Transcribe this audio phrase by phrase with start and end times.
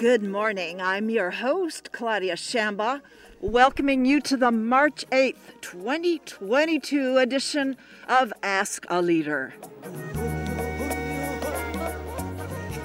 [0.00, 0.80] Good morning.
[0.80, 3.02] I'm your host, Claudia Shamba,
[3.42, 7.76] welcoming you to the March 8th, 2022 edition
[8.08, 9.52] of Ask a Leader.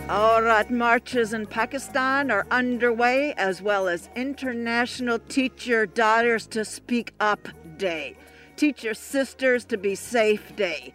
[0.10, 7.48] Aurat marches in Pakistan are underway, as well as International Teacher Daughters to Speak Up
[7.78, 8.18] Day,
[8.58, 10.94] Teacher Sisters to Be Safe Day.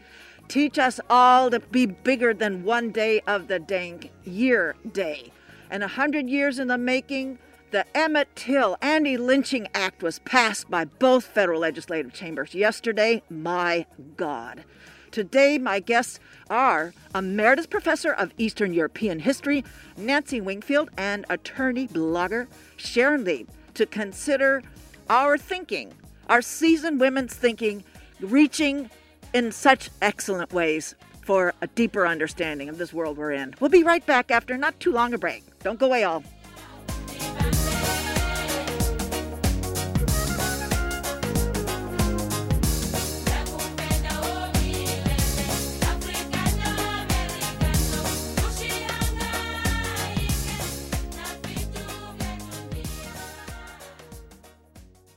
[0.49, 5.33] Teach us all to be bigger than one day of the dang year day.
[5.71, 7.39] And a hundred years in the making,
[7.71, 13.23] the Emmett Till Anti Lynching Act was passed by both federal legislative chambers yesterday.
[13.31, 14.65] My God.
[15.13, 19.65] Today, my guests are Emeritus Professor of Eastern European History,
[19.97, 24.63] Nancy Wingfield, and attorney blogger Sharon Leib to consider
[25.09, 25.93] our thinking,
[26.29, 27.85] our seasoned women's thinking,
[28.21, 28.91] reaching
[29.33, 30.95] in such excellent ways
[31.31, 33.55] for a deeper understanding of this world we're in.
[33.61, 35.45] We'll be right back after not too long a break.
[35.61, 36.25] Don't go away, all.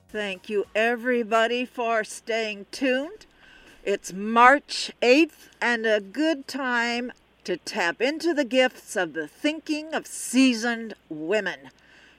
[0.09, 3.25] Thank you, everybody, for staying tuned.
[3.86, 7.12] It's March 8th and a good time
[7.44, 11.70] to tap into the gifts of the thinking of seasoned women.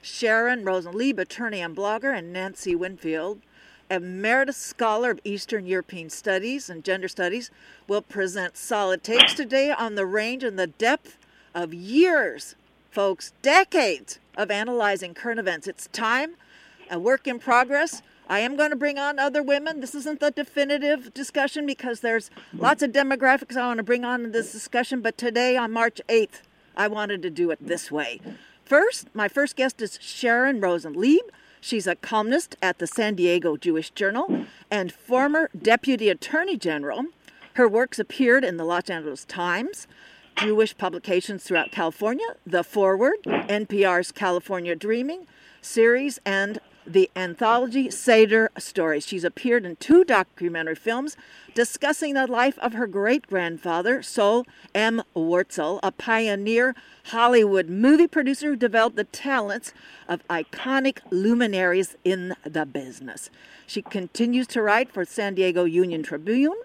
[0.03, 3.41] Sharon Rosen Leib, attorney and blogger, and Nancy Wingfield,
[3.91, 7.51] emeritus scholar of Eastern European Studies and Gender Studies,
[7.89, 11.17] will present solid takes today on the range and the depth
[11.55, 12.57] of years,
[12.91, 15.67] folks, decades of analyzing current events.
[15.67, 16.37] It's time
[16.91, 18.03] a work in progress.
[18.28, 19.80] I am going to bring on other women.
[19.80, 24.25] This isn't the definitive discussion because there's lots of demographics I want to bring on
[24.25, 26.40] in this discussion, but today on March 8th,
[26.77, 28.20] I wanted to do it this way.
[28.64, 31.24] First, my first guest is Sharon Rosen Leib.
[31.61, 37.05] She's a columnist at the San Diego Jewish Journal and former Deputy Attorney General.
[37.55, 39.86] Her works appeared in the Los Angeles Times,
[40.36, 45.27] Jewish publications throughout California, The Forward, NPR's California Dreaming
[45.61, 49.06] series, and the anthology Seder Stories.
[49.06, 51.17] She's appeared in two documentary films
[51.55, 55.02] discussing the life of her great grandfather, Sol M.
[55.14, 56.74] Wurtzel, a pioneer
[57.05, 59.73] Hollywood movie producer who developed the talents
[60.08, 63.30] of iconic luminaries in the business.
[63.67, 66.56] She continues to write for San Diego Union Tribune,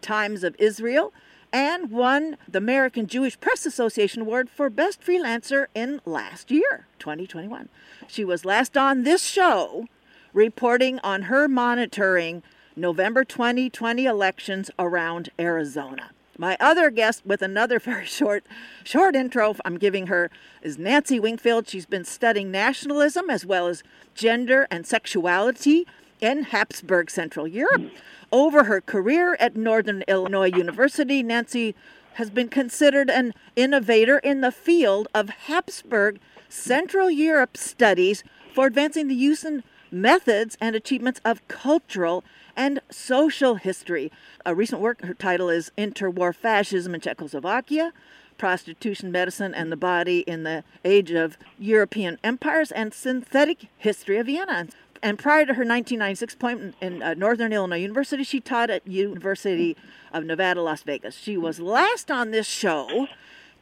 [0.00, 1.12] Times of Israel,
[1.52, 7.68] and won the American Jewish Press Association Award for Best Freelancer in last year, 2021.
[8.06, 9.86] She was last on this show
[10.32, 12.42] reporting on her monitoring
[12.76, 16.10] November 2020 elections around Arizona.
[16.40, 18.44] My other guest with another very short
[18.84, 20.30] short intro I'm giving her
[20.62, 21.68] is Nancy Wingfield.
[21.68, 23.82] She's been studying nationalism as well as
[24.14, 25.86] gender and sexuality
[26.20, 27.90] in Habsburg Central Europe.
[28.30, 31.74] Over her career at Northern Illinois University, Nancy
[32.14, 38.22] has been considered an innovator in the field of Habsburg Central Europe studies
[38.54, 42.22] for advancing the use and methods and achievements of cultural
[42.54, 44.12] and social history.
[44.44, 47.92] A recent work, her title is Interwar Fascism in Czechoslovakia,
[48.36, 54.26] Prostitution, Medicine, and the Body in the Age of European Empires, and Synthetic History of
[54.26, 54.68] Vienna.
[55.02, 59.76] And prior to her 1996 appointment in uh, Northern Illinois University, she taught at University
[60.12, 61.14] of Nevada, Las Vegas.
[61.14, 63.08] She was last on this show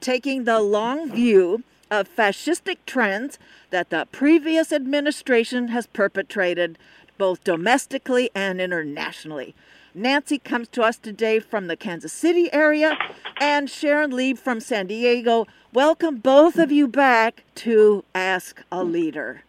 [0.01, 3.39] taking the long view of fascistic trends
[3.71, 6.79] that the previous administration has perpetrated
[7.19, 9.55] both domestically and internationally.
[9.95, 12.99] Nancy comes to us today from the Kansas City area,
[13.41, 15.47] and Sharon Leib from San Diego.
[15.73, 19.46] Welcome, both of you, back to Ask a Leader.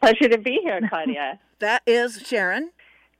[0.00, 1.38] Pleasure to be here, Claudia.
[1.58, 2.70] that is Sharon.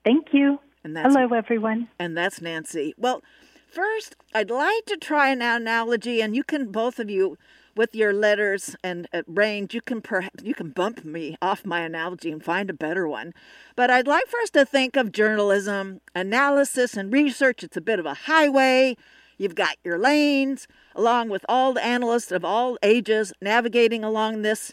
[0.05, 0.61] Thank you.
[0.85, 1.89] And that's, Hello, everyone.
[1.99, 2.95] And that's Nancy.
[2.97, 3.23] Well,
[3.69, 7.37] first, I'd like to try an analogy, and you can, both of you,
[7.77, 11.81] with your letters and uh, range, you can perhaps you can bump me off my
[11.81, 13.35] analogy and find a better one.
[13.77, 17.63] But I'd like for us to think of journalism, analysis, and research.
[17.63, 18.97] It's a bit of a highway.
[19.39, 24.73] You've got your lanes, along with all the analysts of all ages navigating along this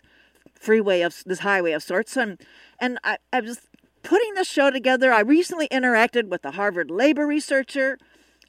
[0.64, 2.16] freeway of this highway of sorts.
[2.18, 2.40] And
[2.80, 3.68] and I, I was
[4.02, 5.12] putting this show together.
[5.12, 7.98] I recently interacted with a Harvard labor researcher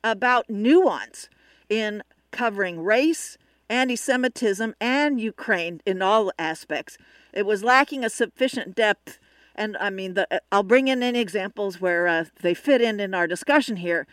[0.02, 1.28] about nuance
[1.68, 3.38] in covering race
[3.68, 6.98] anti Semitism, and Ukraine in all aspects.
[7.32, 9.18] It was lacking a sufficient depth.
[9.54, 13.14] And I mean, the, I'll bring in any examples where uh, they fit in in
[13.14, 14.06] our discussion here.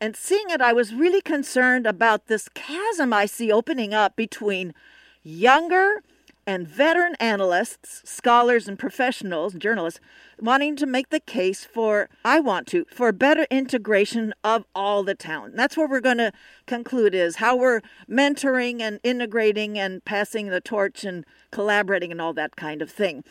[0.00, 4.74] And seeing it, I was really concerned about this chasm I see opening up between
[5.22, 6.02] younger
[6.48, 10.00] and veteran analysts, scholars, and professionals, journalists,
[10.40, 15.14] wanting to make the case for, I want to, for better integration of all the
[15.14, 15.58] talent.
[15.58, 16.32] That's where we're going to
[16.66, 22.32] conclude is how we're mentoring and integrating and passing the torch and collaborating and all
[22.32, 23.24] that kind of thing.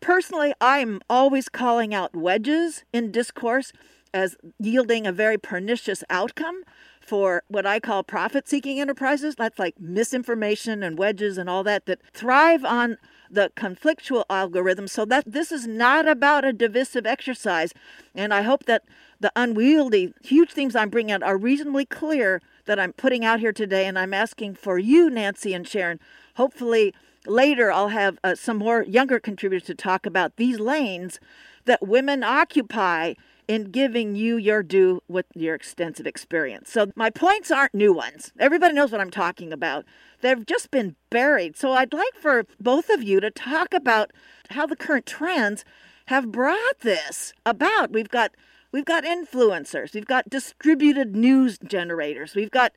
[0.00, 3.72] Personally, I'm always calling out wedges in discourse
[4.12, 6.64] as yielding a very pernicious outcome
[7.08, 9.34] for what I call profit seeking enterprises.
[9.34, 12.98] That's like misinformation and wedges and all that that thrive on
[13.30, 17.72] the conflictual algorithm so that this is not about a divisive exercise.
[18.14, 18.84] And I hope that
[19.20, 23.52] the unwieldy, huge themes I'm bringing out are reasonably clear that I'm putting out here
[23.52, 23.86] today.
[23.86, 26.00] And I'm asking for you, Nancy and Sharon,
[26.36, 26.94] hopefully
[27.26, 31.20] later I'll have uh, some more younger contributors to talk about these lanes
[31.64, 33.14] that women occupy
[33.48, 36.70] in giving you your due with your extensive experience.
[36.70, 38.30] So my points aren't new ones.
[38.38, 39.86] Everybody knows what I'm talking about.
[40.20, 41.56] They've just been buried.
[41.56, 44.12] So I'd like for both of you to talk about
[44.50, 45.64] how the current trends
[46.06, 47.90] have brought this about.
[47.90, 48.32] We've got
[48.70, 52.72] we've got influencers, we've got distributed news generators, we've got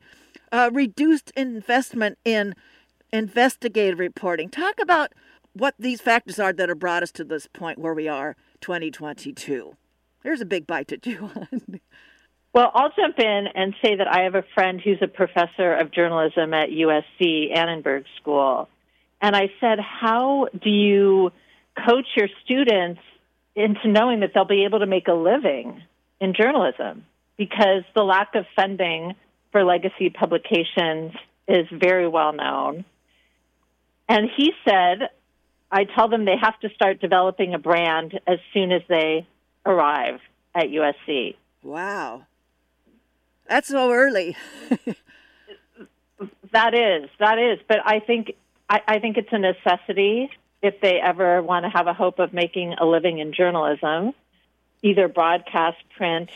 [0.53, 2.56] uh, reduced investment in
[3.12, 4.50] investigative reporting.
[4.50, 5.13] Talk about
[5.53, 9.75] what these factors are that have brought us to this point where we are 2022.
[10.23, 11.79] There's a big bite to chew on.
[12.53, 15.91] Well, I'll jump in and say that I have a friend who's a professor of
[15.91, 18.68] journalism at USC Annenberg School.
[19.21, 21.31] And I said, How do you
[21.88, 23.00] coach your students
[23.56, 25.81] into knowing that they'll be able to make a living
[26.19, 27.06] in journalism?
[27.38, 29.15] Because the lack of funding
[29.53, 31.13] for legacy publications
[31.47, 32.83] is very well known.
[34.09, 35.09] And he said,
[35.71, 39.25] I tell them they have to start developing a brand as soon as they
[39.65, 40.19] arrive
[40.55, 41.35] at USC.
[41.63, 42.23] Wow.
[43.47, 44.35] That's so early.
[46.51, 47.59] that is, that is.
[47.67, 48.33] But I think
[48.69, 50.29] I, I think it's a necessity
[50.61, 54.13] if they ever want to have a hope of making a living in journalism,
[54.81, 56.29] either broadcast, print,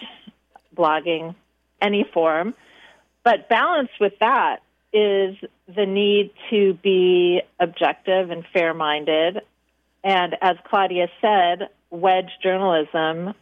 [0.76, 1.36] blogging,
[1.82, 2.54] any form.
[3.24, 4.58] But balanced with that
[4.92, 5.36] is
[5.74, 9.42] the need to be objective and fair minded.
[10.04, 13.34] And as Claudia said, wedge journalism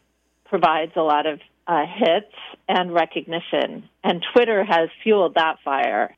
[0.46, 2.34] provides a lot of uh, hits
[2.68, 6.16] and recognition, and Twitter has fueled that fire.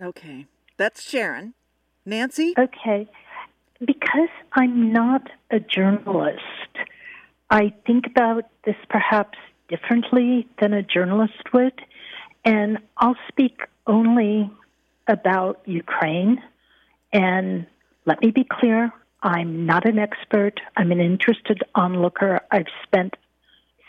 [0.00, 1.54] Okay, that's Sharon.
[2.04, 2.54] Nancy?
[2.58, 3.08] Okay.
[3.80, 6.42] Because I'm not a journalist,
[7.50, 9.38] I think about this perhaps
[9.68, 11.80] differently than a journalist would,
[12.44, 14.50] and I'll speak only
[15.06, 16.42] about Ukraine.
[17.12, 17.66] And
[18.04, 18.92] let me be clear
[19.22, 20.60] I'm not an expert.
[20.76, 22.40] I'm an interested onlooker.
[22.50, 23.16] I've spent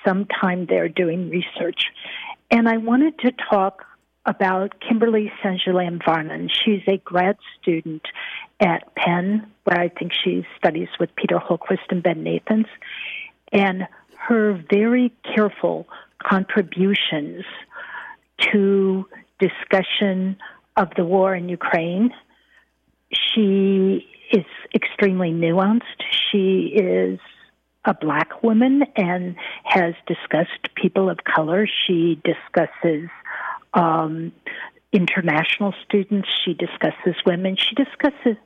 [0.05, 1.83] some time there doing research.
[2.49, 3.85] And I wanted to talk
[4.25, 5.61] about Kimberly St.
[5.63, 6.49] Julian-Varnon.
[6.49, 8.03] She's a grad student
[8.59, 12.67] at Penn, where I think she studies with Peter Holquist and Ben Nathans.
[13.51, 13.87] And
[14.17, 15.87] her very careful
[16.21, 17.45] contributions
[18.51, 19.05] to
[19.39, 20.37] discussion
[20.75, 22.11] of the war in Ukraine.
[23.13, 25.81] She is extremely nuanced.
[26.31, 27.19] She is
[27.85, 31.67] a black woman and has discussed people of color.
[31.88, 33.09] She discusses
[33.74, 34.31] um,
[34.91, 36.27] international students.
[36.45, 37.57] She discusses women.
[37.57, 38.38] She discusses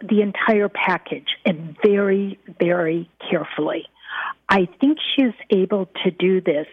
[0.00, 3.86] the entire package and very, very carefully.
[4.48, 6.66] I think she is able to do this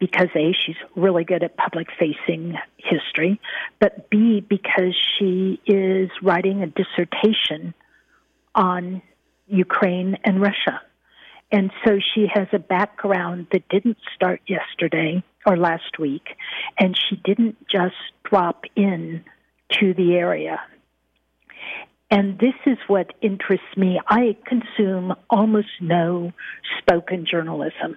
[0.00, 3.38] because A, she's really good at public facing history,
[3.78, 7.74] but B, because she is writing a dissertation
[8.54, 9.02] on
[9.46, 10.80] Ukraine and Russia.
[11.52, 16.28] And so she has a background that didn't start yesterday or last week,
[16.78, 19.24] and she didn't just drop in
[19.80, 20.60] to the area.
[22.10, 24.00] And this is what interests me.
[24.06, 26.32] I consume almost no
[26.78, 27.94] spoken journalism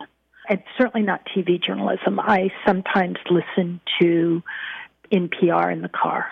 [0.50, 2.20] and certainly not TV journalism.
[2.20, 4.44] I sometimes listen to
[5.12, 6.28] NPR in the car,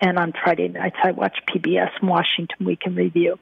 [0.00, 3.38] and on Friday nights I watch PBS and Washington Week in Review.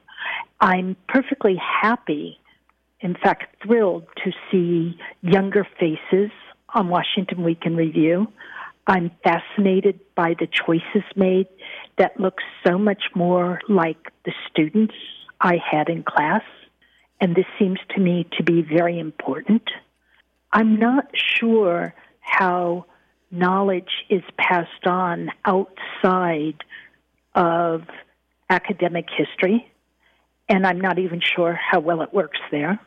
[0.59, 2.39] I'm perfectly happy,
[2.99, 6.31] in fact, thrilled to see younger faces
[6.73, 8.27] on Washington Week in Review.
[8.87, 11.47] I'm fascinated by the choices made
[11.97, 14.95] that look so much more like the students
[15.39, 16.41] I had in class.
[17.21, 19.69] And this seems to me to be very important.
[20.51, 22.85] I'm not sure how
[23.31, 26.63] knowledge is passed on outside
[27.35, 27.83] of
[28.49, 29.71] academic history,
[30.47, 32.79] and I'm not even sure how well it works there.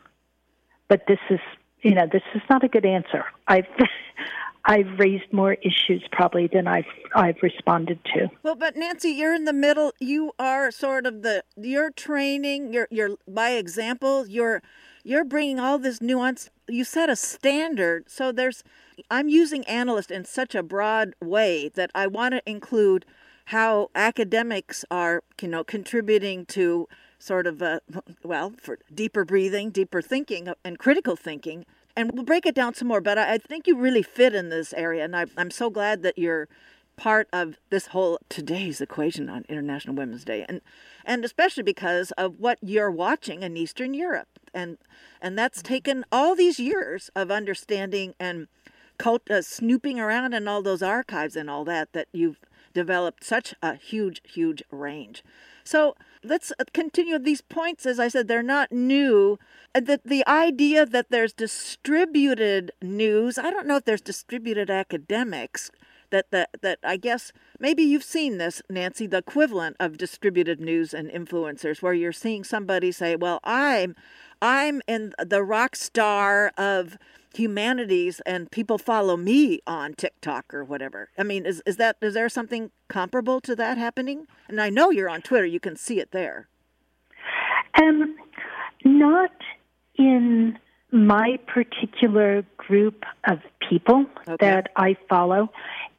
[0.89, 1.39] But this is,
[1.81, 3.23] you know, this is not a good answer.
[3.47, 3.67] I've
[4.65, 8.29] I've raised more issues probably than I've I've responded to.
[8.43, 9.93] Well, but Nancy, you're in the middle.
[9.99, 12.73] You are sort of the you're training.
[12.73, 14.25] You're you're by example.
[14.25, 14.61] You're
[15.03, 16.49] you're bringing all this nuance.
[16.69, 18.09] You set a standard.
[18.09, 18.63] So there's
[19.11, 23.05] I'm using analyst in such a broad way that I want to include
[23.47, 26.87] how academics are, you know, contributing to
[27.19, 27.81] sort of a,
[28.23, 31.65] well, for deeper breathing, deeper thinking, and critical thinking.
[31.95, 34.73] And we'll break it down some more, but I, think you really fit in this
[34.73, 35.03] area.
[35.03, 36.47] And I, I'm so glad that you're
[36.95, 40.45] part of this whole today's equation on International Women's Day.
[40.49, 40.61] And,
[41.05, 44.27] and especially because of what you're watching in Eastern Europe.
[44.53, 44.77] And,
[45.21, 48.47] and that's taken all these years of understanding and
[48.97, 52.39] cult, uh, snooping around in all those archives and all that, that you've
[52.73, 55.23] developed such a huge, huge range.
[55.63, 57.85] So let's uh, continue these points.
[57.85, 59.39] As I said, they're not new.
[59.75, 65.71] Uh, the, the idea that there's distributed news, I don't know if there's distributed academics.
[66.09, 70.93] That, that, that I guess maybe you've seen this, Nancy, the equivalent of distributed news
[70.93, 73.95] and influencers, where you're seeing somebody say, Well, I'm
[74.39, 76.99] I'm in the rock star of
[77.33, 81.09] humanities and people follow me on TikTok or whatever.
[81.17, 84.27] I mean, is is that is there something comparable to that happening?
[84.47, 86.47] And I know you're on Twitter, you can see it there.
[87.81, 88.15] Um
[88.85, 89.31] not
[89.95, 90.57] in
[90.91, 94.35] my particular group of people okay.
[94.39, 95.49] that I follow.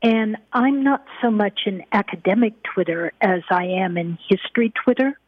[0.03, 5.19] And I'm not so much in academic Twitter as I am in history Twitter.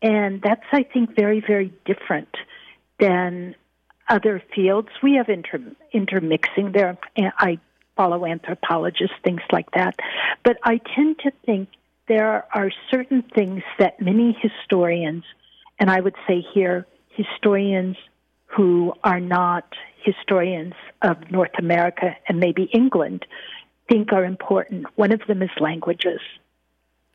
[0.00, 2.28] And that's, I think, very, very different
[2.98, 3.54] than
[4.08, 4.88] other fields.
[5.02, 6.98] We have inter- intermixing there.
[7.16, 7.58] I
[7.96, 9.96] follow anthropologists, things like that.
[10.42, 11.68] But I tend to think
[12.08, 15.24] there are certain things that many historians,
[15.78, 17.96] and I would say here, historians
[18.46, 19.64] who are not
[20.02, 23.24] historians of North America and maybe England,
[23.88, 24.86] think are important.
[24.96, 26.20] One of them is languages.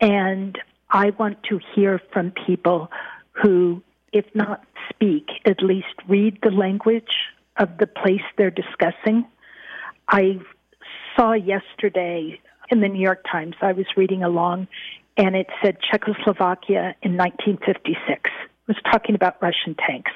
[0.00, 0.58] And
[0.90, 2.90] I want to hear from people
[3.32, 7.14] who if not speak, at least read the language
[7.56, 9.26] of the place they're discussing.
[10.08, 10.40] I
[11.16, 12.40] saw yesterday
[12.70, 14.68] in the New York Times, I was reading along,
[15.16, 17.98] and it said Czechoslovakia in 1956.
[18.08, 18.30] It
[18.66, 20.12] was talking about Russian tanks.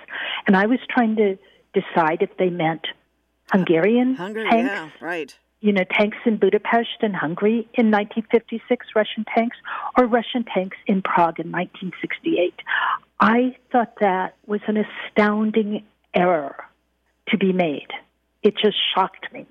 [0.47, 1.37] And I was trying to
[1.73, 2.87] decide if they meant
[3.53, 4.71] Hungarian Hungary, tanks.
[4.71, 9.57] Yeah, right you know, tanks in Budapest and Hungary in 1956, Russian tanks,
[9.97, 12.53] or Russian tanks in Prague in 1968.
[13.19, 16.55] I thought that was an astounding error
[17.29, 17.89] to be made.
[18.43, 19.47] It just shocked me.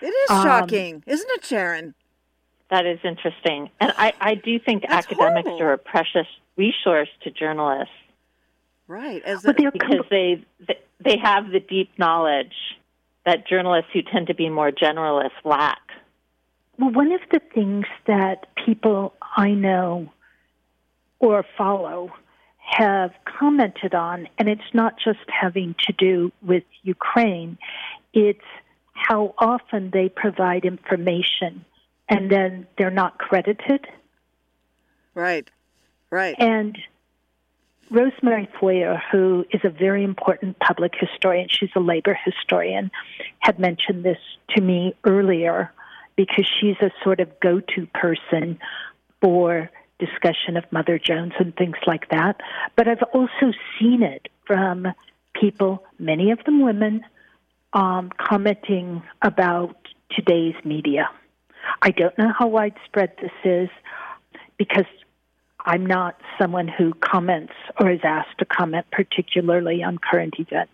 [0.00, 1.94] It is um, shocking, isn't it, Sharon?
[2.70, 3.70] That is interesting.
[3.80, 5.66] And I, I do think That's academics horrible.
[5.66, 7.92] are a precious resource to journalists.
[8.86, 9.20] Right.
[9.24, 10.44] As a, because they,
[11.00, 12.54] they have the deep knowledge
[13.26, 15.80] that journalists who tend to be more generalists lack?
[16.78, 20.12] Well, one of the things that people I know
[21.18, 22.10] or follow
[22.58, 27.58] have commented on, and it's not just having to do with Ukraine,
[28.14, 28.40] it's
[28.92, 31.64] how often they provide information
[32.08, 33.86] and then they're not credited.
[35.14, 35.48] Right,
[36.10, 36.34] right.
[36.38, 36.78] And
[37.90, 42.90] Rosemary Feurer, who is a very important public historian, she's a labor historian,
[43.40, 44.18] had mentioned this
[44.50, 45.72] to me earlier
[46.16, 48.58] because she's a sort of go to person
[49.20, 52.40] for discussion of Mother Jones and things like that.
[52.76, 54.86] But I've also seen it from
[55.34, 57.04] people, many of them women,
[57.72, 59.76] um, commenting about
[60.10, 61.08] today's media.
[61.82, 63.68] I don't know how widespread this is
[64.58, 64.86] because
[65.66, 70.72] I'm not someone who comments or is asked to comment particularly on current events.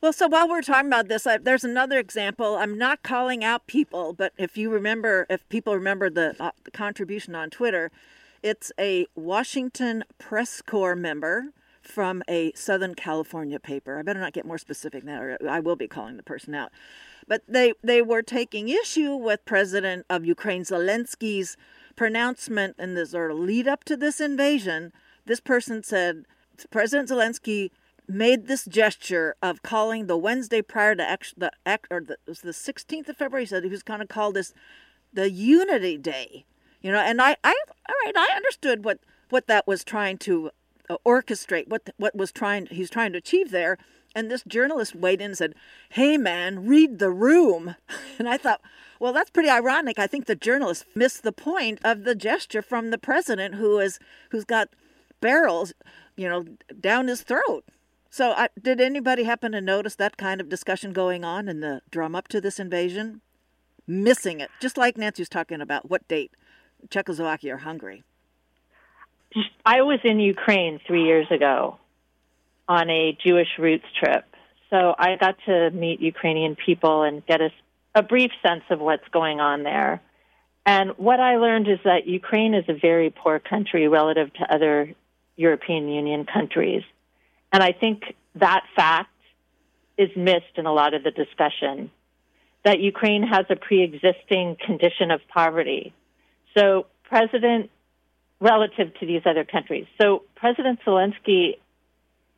[0.00, 2.56] Well, so while we're talking about this, I, there's another example.
[2.56, 6.72] I'm not calling out people, but if you remember, if people remember the, uh, the
[6.72, 7.92] contribution on Twitter,
[8.42, 13.98] it's a Washington Press Corps member from a Southern California paper.
[13.98, 16.72] I better not get more specific now, or I will be calling the person out.
[17.28, 21.56] But they, they were taking issue with President of Ukraine Zelensky's
[21.96, 24.92] pronouncement the sort of lead up to this invasion,
[25.26, 26.24] this person said
[26.70, 27.70] President Zelensky
[28.08, 32.28] made this gesture of calling the Wednesday prior to act, the act, or the, it
[32.28, 33.44] was the 16th of February.
[33.44, 34.52] He said he was going to call this
[35.12, 36.44] the Unity Day,
[36.80, 36.98] you know.
[36.98, 37.54] And I, I,
[37.88, 38.98] all right, I understood what
[39.30, 40.50] what that was trying to
[40.90, 43.78] uh, orchestrate, what what was trying he's trying to achieve there.
[44.14, 45.54] And this journalist weighed in and said,
[45.90, 47.76] "Hey, man, read the room."
[48.18, 48.60] And I thought,
[49.02, 49.98] well, that's pretty ironic.
[49.98, 53.98] I think the journalist missed the point of the gesture from the president who is
[54.30, 54.68] who's got
[55.20, 55.72] barrels,
[56.14, 56.44] you know,
[56.80, 57.64] down his throat.
[58.10, 61.82] So, uh, did anybody happen to notice that kind of discussion going on in the
[61.90, 63.22] drum up to this invasion?
[63.88, 65.90] Missing it, just like Nancy was talking about.
[65.90, 66.30] What date?
[66.88, 68.04] Czechoslovakia or Hungary?
[69.66, 71.76] I was in Ukraine three years ago
[72.68, 74.24] on a Jewish roots trip.
[74.70, 77.50] So I got to meet Ukrainian people and get a,
[77.94, 80.00] a brief sense of what's going on there.
[80.64, 84.94] And what I learned is that Ukraine is a very poor country relative to other
[85.36, 86.82] European Union countries.
[87.52, 89.10] And I think that fact
[89.98, 91.90] is missed in a lot of the discussion
[92.64, 95.92] that Ukraine has a pre existing condition of poverty.
[96.56, 97.70] So, President,
[98.40, 101.58] relative to these other countries, so President Zelensky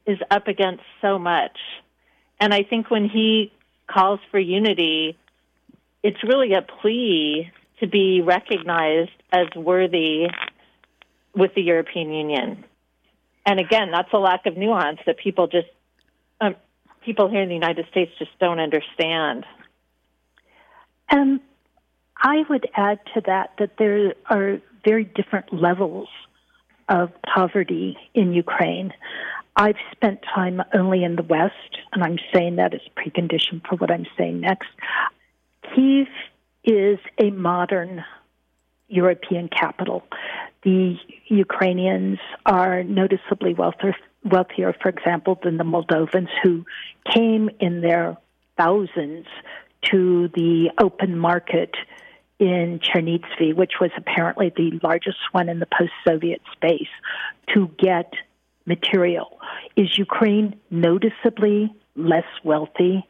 [0.07, 1.57] is up against so much.
[2.41, 3.53] And I think when he
[3.87, 5.17] calls for unity,
[6.03, 10.27] it's really a plea to be recognized as worthy
[11.35, 12.65] with the European Union.
[13.47, 15.69] And again, that's a lack of nuance that people just,
[16.41, 16.57] um,
[17.05, 19.45] people here in the United States just don't understand.
[21.11, 21.41] And
[22.17, 26.09] I would add to that that there are very different levels
[26.89, 28.93] of poverty in Ukraine.
[29.57, 33.91] I've spent time only in the West, and I'm saying that as precondition for what
[33.91, 34.69] I'm saying next.
[35.75, 36.09] Kiev
[36.65, 38.05] is a modern
[38.89, 40.03] European capital.
[40.63, 40.97] The
[41.29, 43.95] Ukrainians are noticeably wealthier,
[44.25, 46.65] wealthier, for example, than the Moldovans who
[47.13, 48.17] came in their
[48.57, 49.27] thousands
[49.91, 51.75] to the open market
[52.39, 56.89] in Chernivtsi, which was apparently the largest one in the post Soviet space,
[57.55, 58.13] to get
[58.67, 59.39] material.
[59.77, 63.07] Is Ukraine noticeably less wealthy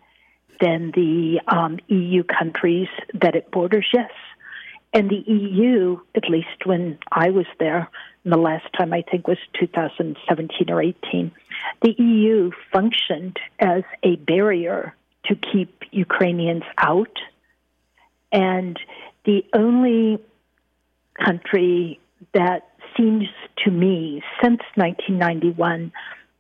[0.60, 3.88] than the um, EU countries that it borders?
[3.92, 4.10] Yes.
[4.92, 7.88] And the EU, at least when I was there,
[8.22, 11.32] and the last time I think was 2017 or 18,
[11.82, 14.94] the EU functioned as a barrier
[15.26, 17.18] to keep Ukrainians out.
[18.30, 18.78] And
[19.24, 20.18] the only
[21.14, 22.00] country
[22.32, 23.24] that seems
[23.64, 25.92] to me since 1991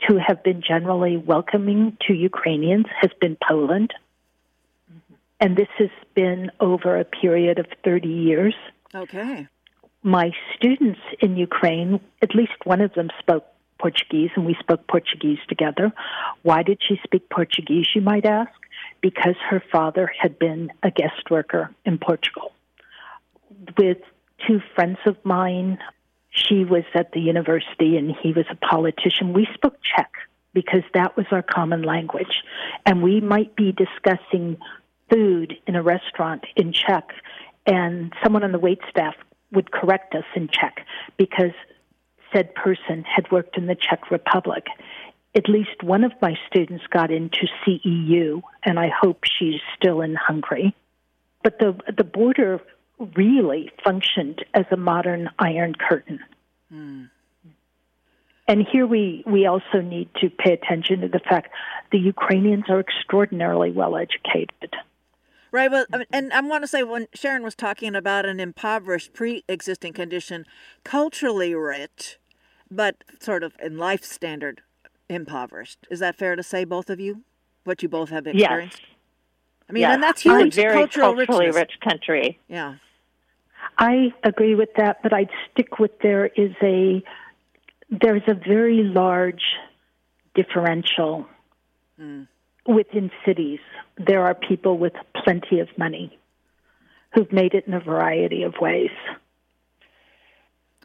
[0.08, 3.92] to have been generally welcoming to Ukrainians has been Poland.
[4.90, 5.14] Mm-hmm.
[5.40, 8.54] And this has been over a period of 30 years.
[8.94, 9.48] Okay.
[10.02, 13.46] My students in Ukraine, at least one of them spoke
[13.78, 15.92] Portuguese, and we spoke Portuguese together.
[16.42, 18.52] Why did she speak Portuguese, you might ask?
[19.00, 22.52] Because her father had been a guest worker in Portugal.
[23.78, 23.98] With
[24.46, 25.78] two friends of mine
[26.34, 29.32] she was at the university and he was a politician.
[29.32, 30.10] We spoke Czech
[30.52, 32.42] because that was our common language.
[32.84, 34.56] And we might be discussing
[35.10, 37.10] food in a restaurant in Czech,
[37.66, 39.14] and someone on the wait staff
[39.52, 41.52] would correct us in Czech because
[42.32, 44.66] said person had worked in the Czech Republic.
[45.36, 50.14] At least one of my students got into CEU, and I hope she's still in
[50.14, 50.74] Hungary.
[51.42, 52.60] But the the border
[52.98, 56.20] really functioned as a modern iron curtain.
[56.72, 57.10] Mm.
[58.46, 61.50] And here we, we also need to pay attention to the fact
[61.92, 64.74] the Ukrainians are extraordinarily well educated.
[65.50, 65.70] Right.
[65.70, 70.46] Well, and I want to say when Sharon was talking about an impoverished pre-existing condition,
[70.82, 72.18] culturally rich,
[72.70, 74.62] but sort of in life standard
[75.08, 75.86] impoverished.
[75.90, 77.22] Is that fair to say, both of you?
[77.62, 78.80] What you both have experienced?
[78.80, 78.90] Yes.
[79.68, 79.94] I mean, yes.
[79.94, 80.58] and that's huge.
[80.58, 81.62] A very cultural culturally richness.
[81.62, 82.40] rich country.
[82.48, 82.74] Yeah.
[83.78, 87.02] I agree with that, but I'd stick with there is a
[87.90, 89.42] there's a very large
[90.34, 91.26] differential
[92.00, 92.26] mm.
[92.66, 93.60] within cities.
[93.96, 96.18] There are people with plenty of money
[97.14, 98.90] who've made it in a variety of ways.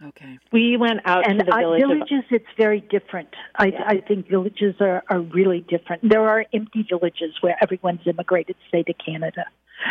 [0.01, 0.39] Okay.
[0.51, 2.23] We went out and to the village villages.
[2.31, 2.41] Of...
[2.41, 3.29] it's very different.
[3.55, 3.83] I, yeah.
[3.85, 6.07] I think villages are, are really different.
[6.07, 9.45] There are empty villages where everyone's immigrated, say, to Canada.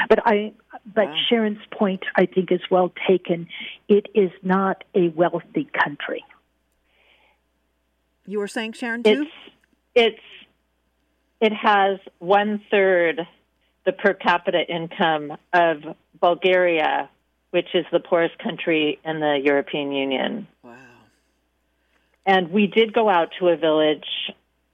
[0.09, 0.53] But I,
[0.95, 1.17] but wow.
[1.29, 3.49] Sharon's point, I think, is well taken.
[3.89, 6.25] It is not a wealthy country.
[8.27, 9.23] You were saying, Sharon, too.
[9.23, 9.31] It's,
[9.95, 10.23] it's
[11.41, 13.27] it has one third
[13.87, 17.09] the per capita income of Bulgaria,
[17.53, 20.47] which is the poorest country in the European Union.
[20.63, 20.77] Wow.
[22.27, 24.05] And we did go out to a village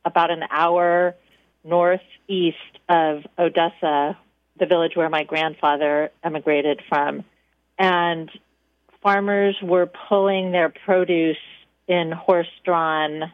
[0.05, 1.15] about an hour
[1.63, 2.57] northeast
[2.89, 4.19] of Odessa,
[4.59, 7.25] the village where my grandfather emigrated from.
[7.79, 8.31] And
[9.03, 11.37] farmers were pulling their produce
[11.89, 13.25] in horse drawn,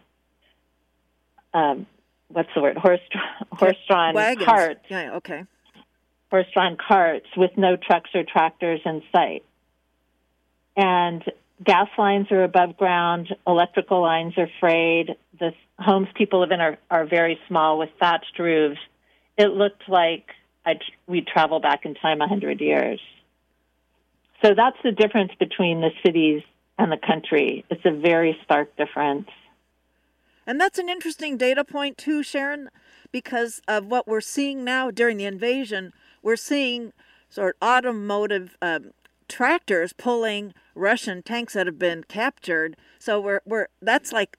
[1.55, 1.87] um,
[2.29, 2.77] what's the word?
[2.77, 3.01] Horse
[3.53, 4.81] horse drawn carts.
[4.89, 5.45] Yeah, okay.
[6.31, 9.45] Horse drawn carts with no trucks or tractors in sight.
[10.77, 11.23] And
[11.65, 15.17] gas lines are above ground, electrical lines are frayed.
[15.39, 18.81] the homes people live in are, are very small with thatched roofs.
[19.37, 20.27] It looked like
[20.65, 23.01] I'd, we'd travel back in time hundred years.
[24.43, 26.43] So that's the difference between the cities
[26.79, 27.65] and the country.
[27.71, 29.29] It's a very stark difference.
[30.47, 32.71] And that's an interesting data point, too, Sharon,
[33.13, 35.93] because of what we're seeing now during the invasion.
[36.23, 36.93] We're seeing
[37.29, 38.93] sort of automotive um,
[39.29, 42.77] tractors pulling Russian tanks that have been captured.
[42.99, 44.37] So we're, we're that's like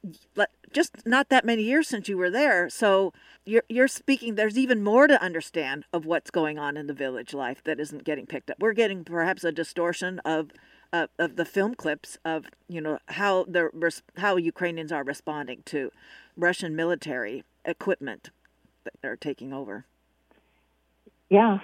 [0.74, 2.70] just not that many years since you were there.
[2.70, 3.14] So
[3.46, 7.34] you're, you're speaking, there's even more to understand of what's going on in the village
[7.34, 8.58] life that isn't getting picked up.
[8.60, 10.52] We're getting perhaps a distortion of
[10.94, 13.70] of, of the film clips of you know how the
[14.18, 15.92] how Ukrainians are responding to
[16.36, 18.30] Russian military equipment
[18.84, 19.86] that they're taking over.
[21.30, 21.60] Yeah,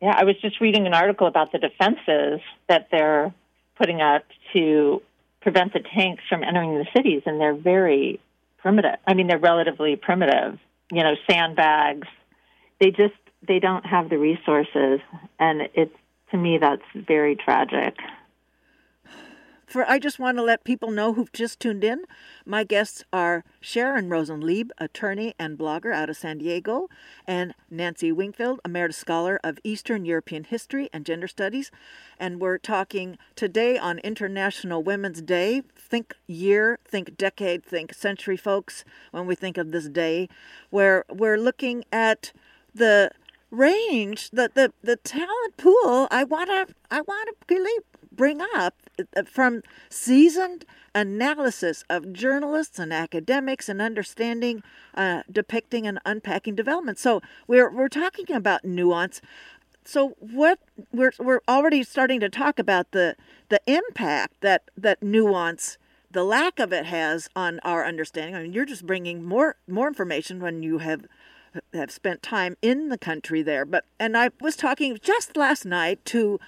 [0.00, 0.14] yeah.
[0.16, 3.34] I was just reading an article about the defenses that they're
[3.76, 5.02] putting up to
[5.40, 8.20] prevent the tanks from entering the cities, and they're very
[8.62, 8.96] primitive.
[9.06, 10.58] I mean, they're relatively primitive.
[10.90, 12.08] You know, sandbags.
[12.80, 13.14] They just
[13.46, 15.00] they don't have the resources,
[15.38, 15.94] and it's
[16.30, 17.96] to me that's very tragic.
[19.72, 22.04] For I just want to let people know who've just tuned in.
[22.44, 26.90] My guests are Sharon Rosen Leib, attorney and blogger out of San Diego,
[27.26, 31.70] and Nancy Wingfield, emeritus scholar of Eastern European history and gender studies.
[32.20, 35.62] And we're talking today on International Women's Day.
[35.74, 40.28] Think year, think decade, think century, folks, when we think of this day,
[40.68, 42.34] where we're looking at
[42.74, 43.10] the
[43.50, 46.08] range, the the, the talent pool.
[46.10, 47.82] I wanna I wanna really
[48.14, 48.74] bring up
[49.26, 54.62] from seasoned analysis of journalists and academics and understanding,
[54.94, 56.98] uh, depicting and unpacking development.
[56.98, 59.20] So we're we're talking about nuance.
[59.84, 60.58] So what
[60.92, 63.16] we're we're already starting to talk about the
[63.48, 65.78] the impact that that nuance
[66.12, 68.34] the lack of it has on our understanding.
[68.34, 71.06] I mean, you're just bringing more more information when you have
[71.74, 73.64] have spent time in the country there.
[73.64, 76.38] But and I was talking just last night to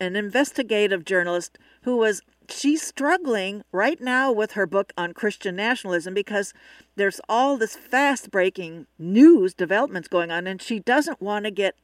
[0.00, 6.12] an investigative journalist who was she's struggling right now with her book on Christian nationalism
[6.12, 6.52] because
[6.96, 11.76] there's all this fast breaking news developments going on and she doesn't want to get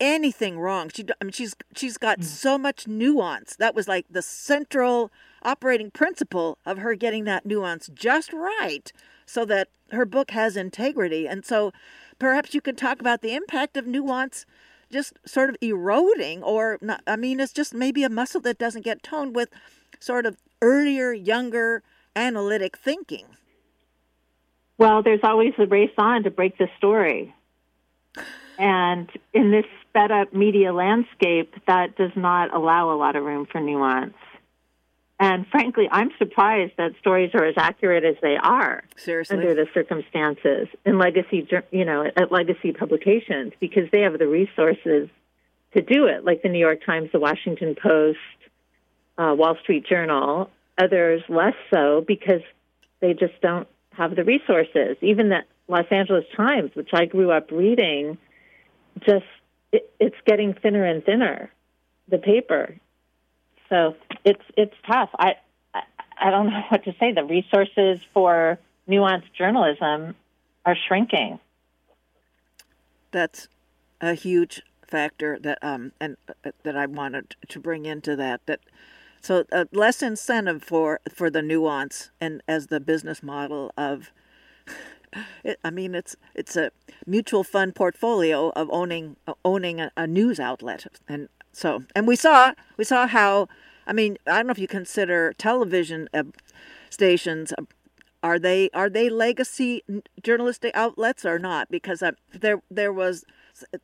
[0.00, 0.90] anything wrong.
[0.94, 2.24] She I mean she's she's got mm.
[2.24, 3.56] so much nuance.
[3.56, 5.10] That was like the central
[5.42, 8.92] operating principle of her getting that nuance just right
[9.26, 11.26] so that her book has integrity.
[11.26, 11.72] And so
[12.18, 14.46] perhaps you can talk about the impact of nuance
[14.90, 18.84] just sort of eroding or not, I mean it's just maybe a muscle that doesn't
[18.84, 19.50] get toned with
[20.00, 21.82] sort of earlier younger
[22.14, 23.26] analytic thinking.
[24.78, 27.34] Well, there's always a race on to break the story.
[28.58, 33.46] And in this sped up media landscape, that does not allow a lot of room
[33.50, 34.14] for nuance.
[35.18, 39.36] And frankly, I'm surprised that stories are as accurate as they are Seriously?
[39.36, 45.08] under the circumstances in legacy, you know, at legacy publications because they have the resources
[45.74, 48.18] to do it, like the New York Times, the Washington Post,
[49.16, 50.50] uh, Wall Street Journal.
[50.78, 52.42] Others less so because
[53.00, 54.98] they just don't have the resources.
[55.00, 58.18] Even the Los Angeles Times, which I grew up reading,
[59.00, 59.24] just
[59.72, 61.50] it, it's getting thinner and thinner.
[62.08, 62.76] The paper,
[63.68, 65.08] so it's it's tough.
[65.18, 65.36] I,
[66.18, 67.12] I don't know what to say.
[67.12, 70.14] The resources for nuanced journalism
[70.66, 71.38] are shrinking.
[73.12, 73.48] That's
[74.00, 78.60] a huge factor that um and uh, that I wanted to bring into that that
[79.20, 84.12] so uh, less incentive for for the nuance and as the business model of
[85.44, 86.70] it, I mean it's it's a
[87.04, 92.52] mutual fund portfolio of owning owning a, a news outlet and so, and we saw
[92.76, 93.48] we saw how
[93.86, 96.24] I mean I don't know if you consider television uh,
[96.90, 97.62] stations uh,
[98.22, 99.82] are they are they legacy
[100.22, 101.70] journalistic outlets or not?
[101.70, 103.24] Because uh, there there was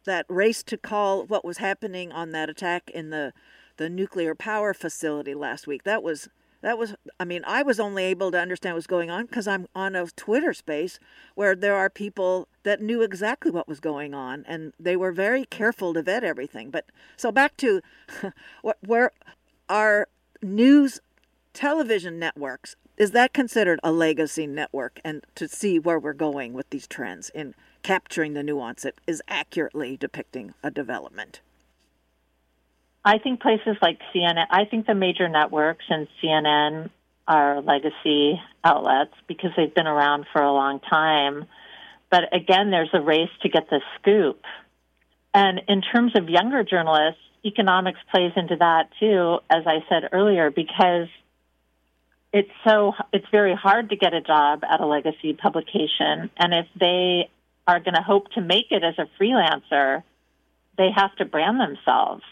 [0.04, 3.32] that race to call what was happening on that attack in the
[3.76, 5.84] the nuclear power facility last week.
[5.84, 6.28] That was
[6.62, 9.48] that was i mean i was only able to understand what was going on because
[9.48, 11.00] i'm on a twitter space
[11.34, 15.44] where there are people that knew exactly what was going on and they were very
[15.44, 16.86] careful to vet everything but
[17.16, 17.80] so back to
[18.80, 19.10] where
[19.72, 20.06] our
[20.42, 21.00] news
[21.54, 26.68] television networks is that considered a legacy network and to see where we're going with
[26.68, 31.40] these trends in capturing the nuance that is accurately depicting a development
[33.04, 36.88] I think places like CNN, I think the major networks and CNN
[37.26, 41.46] are legacy outlets because they've been around for a long time.
[42.10, 44.44] But again, there's a race to get the scoop.
[45.34, 50.50] And in terms of younger journalists, economics plays into that too, as I said earlier,
[50.50, 51.08] because
[52.32, 56.66] it's so it's very hard to get a job at a legacy publication, and if
[56.78, 57.30] they
[57.66, 60.02] are going to hope to make it as a freelancer,
[60.78, 62.24] they have to brand themselves.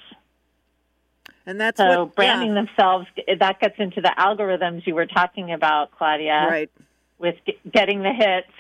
[1.47, 2.63] And that's so what, branding yeah.
[2.63, 3.07] themselves
[3.39, 6.47] that gets into the algorithms you were talking about, Claudia.
[6.49, 6.71] Right.
[7.19, 7.37] With
[7.71, 8.53] getting the hits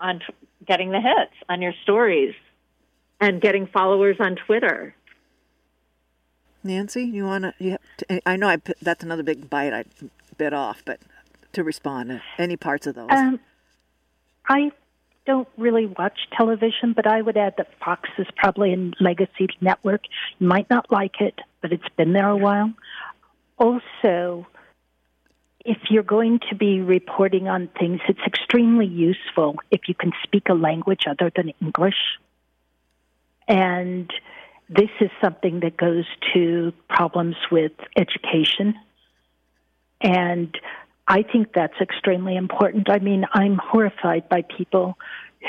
[0.00, 0.20] on
[0.66, 2.34] getting the hits on your stories
[3.20, 4.94] and getting followers on Twitter.
[6.64, 7.78] Nancy, you want to?
[8.26, 9.84] I know I that's another big bite I
[10.36, 11.00] bit off, but
[11.52, 13.10] to respond, to any parts of those?
[13.10, 13.40] Um,
[14.48, 14.70] I
[15.26, 20.02] don't really watch television, but I would add that Fox is probably a legacy network.
[20.38, 22.72] You might not like it, but it's been there a while.
[23.58, 24.46] Also,
[25.64, 30.48] if you're going to be reporting on things, it's extremely useful if you can speak
[30.48, 32.18] a language other than English.
[33.46, 34.12] And
[34.74, 38.74] this is something that goes to problems with education.
[40.00, 40.54] And
[41.06, 42.90] I think that's extremely important.
[42.90, 44.96] I mean, I'm horrified by people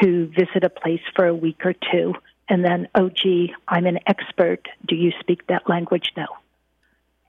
[0.01, 2.13] who visit a place for a week or two
[2.49, 4.67] and then, oh, gee, I'm an expert.
[4.85, 6.11] Do you speak that language?
[6.17, 6.25] No.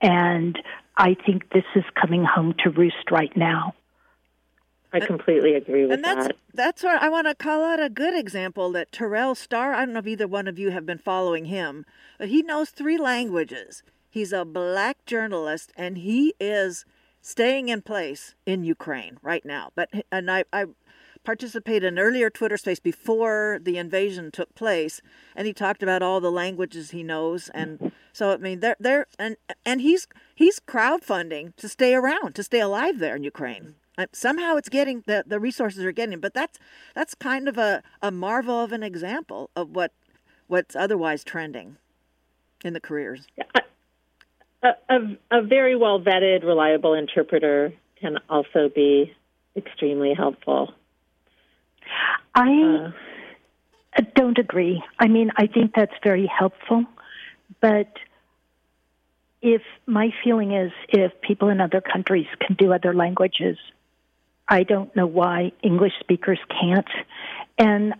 [0.01, 0.57] And
[0.97, 3.73] I think this is coming home to roost right now.
[4.95, 5.95] I completely agree with that.
[5.95, 6.37] and that's, that.
[6.53, 9.93] That's where I want to call out a good example that Terrell Starr, I don't
[9.93, 11.85] know if either one of you have been following him,
[12.17, 13.83] but he knows three languages.
[14.09, 16.85] He's a black journalist and he is
[17.21, 19.71] staying in place in Ukraine right now.
[19.75, 20.65] But and I, I
[21.23, 25.01] participated in earlier Twitter space before the invasion took place,
[25.35, 29.07] and he talked about all the languages he knows, and so I mean, they're they're
[29.17, 33.75] and and he's he's crowdfunding to stay around, to stay alive there in Ukraine.
[34.11, 36.59] Somehow it's getting the the resources are getting, but that's
[36.93, 39.91] that's kind of a a marvel of an example of what
[40.47, 41.77] what's otherwise trending
[42.63, 43.27] in the careers.
[43.37, 43.45] Yeah
[44.89, 44.99] a,
[45.31, 49.13] a, very well vetted, reliable interpreter can also be
[49.55, 50.73] extremely helpful.
[52.33, 52.91] I
[53.97, 54.83] uh, don't agree.
[54.99, 56.85] I mean, I think that's very helpful,
[57.61, 57.91] but
[59.41, 63.57] if my feeling is if people in other countries can do other languages,
[64.47, 66.87] I don't know why English speakers can't.
[67.57, 67.93] And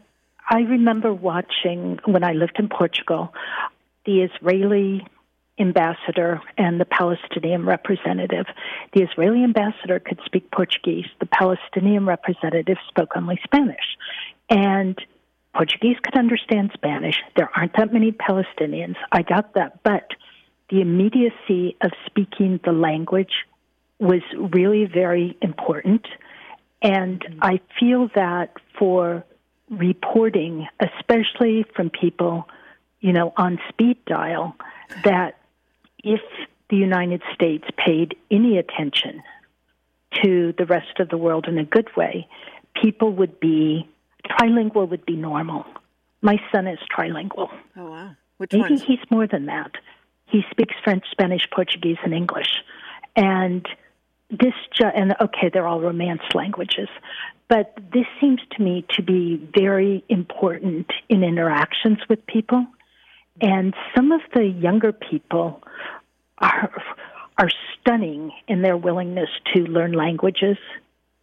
[0.47, 3.33] I remember watching when I lived in Portugal,
[4.05, 5.07] the Israeli
[5.59, 8.45] ambassador and the Palestinian representative.
[8.93, 13.97] The Israeli ambassador could speak Portuguese, the Palestinian representative spoke only Spanish.
[14.49, 14.97] And
[15.55, 17.15] Portuguese could understand Spanish.
[17.37, 18.95] There aren't that many Palestinians.
[19.11, 19.81] I got that.
[19.83, 20.11] But
[20.69, 23.31] the immediacy of speaking the language
[23.99, 24.21] was
[24.53, 26.05] really very important.
[26.85, 29.23] And I feel that for
[29.71, 32.47] reporting, especially from people,
[32.99, 34.55] you know, on speed dial,
[35.03, 35.39] that
[36.03, 36.21] if
[36.69, 39.23] the United States paid any attention
[40.23, 42.27] to the rest of the world in a good way,
[42.79, 43.89] people would be
[44.29, 45.65] trilingual would be normal.
[46.21, 47.49] My son is trilingual.
[47.77, 48.11] Oh wow!
[48.37, 48.83] Which Maybe ones?
[48.83, 49.71] he's more than that.
[50.27, 52.51] He speaks French, Spanish, Portuguese, and English.
[53.15, 53.67] And
[54.29, 56.89] this ju- and okay, they're all Romance languages,
[57.47, 62.65] but this seems to me to be very important in interactions with people.
[63.41, 65.61] And some of the younger people
[66.39, 66.71] are
[67.37, 70.57] are stunning in their willingness to learn languages.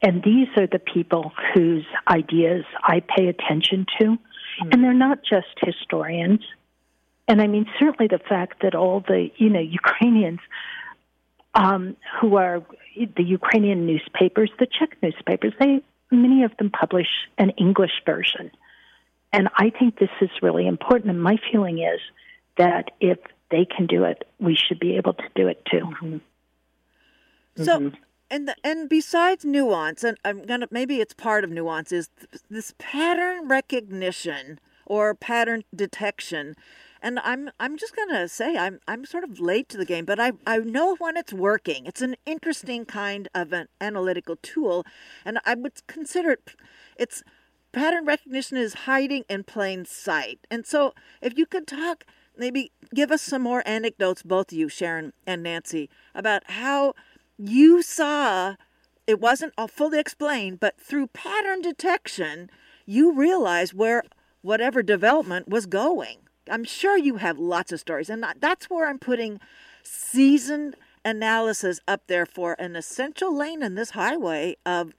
[0.03, 4.05] And these are the people whose ideas I pay attention to.
[4.05, 4.69] Mm-hmm.
[4.71, 6.41] And they're not just historians.
[7.29, 10.41] And I mean, certainly the fact that all the, you know, Ukrainians
[11.55, 12.63] um, who are
[13.17, 18.51] the Ukrainian newspapers, the Czech newspapers, they, many of them publish an English version.
[19.33, 21.11] And I think this is really important.
[21.11, 22.01] And my feeling is
[22.59, 23.19] that if
[23.51, 25.79] they can do it, we should be able to do it too.
[25.79, 26.19] Mm-hmm.
[27.63, 27.97] So, mm-hmm.
[28.31, 32.09] and the, and besides nuance, and I'm gonna maybe it's part of nuance is
[32.51, 36.57] this pattern recognition or pattern detection.
[37.03, 40.21] And I'm I'm just gonna say I'm I'm sort of late to the game, but
[40.21, 41.85] I I know when it's working.
[41.87, 44.87] It's an interesting kind of an analytical tool,
[45.25, 46.55] and I would consider it.
[46.97, 47.23] It's
[47.73, 50.39] pattern recognition is hiding in plain sight.
[50.51, 52.05] And so, if you could talk
[52.37, 56.95] maybe give us some more anecdotes, both you, Sharon and Nancy, about how
[57.39, 58.57] you saw
[59.07, 62.51] it wasn't all fully explained, but through pattern detection,
[62.87, 64.05] you realized where
[64.43, 66.19] whatever development was going.
[66.51, 69.41] I'm sure you have lots of stories, and that's where I'm putting
[69.83, 74.93] seasoned analysis up there for an essential lane in this highway of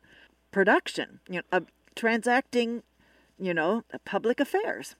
[0.52, 2.84] production, you know, of transacting,
[3.40, 4.96] you know, public affairs.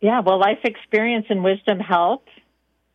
[0.00, 2.26] Yeah, well, life experience and wisdom help.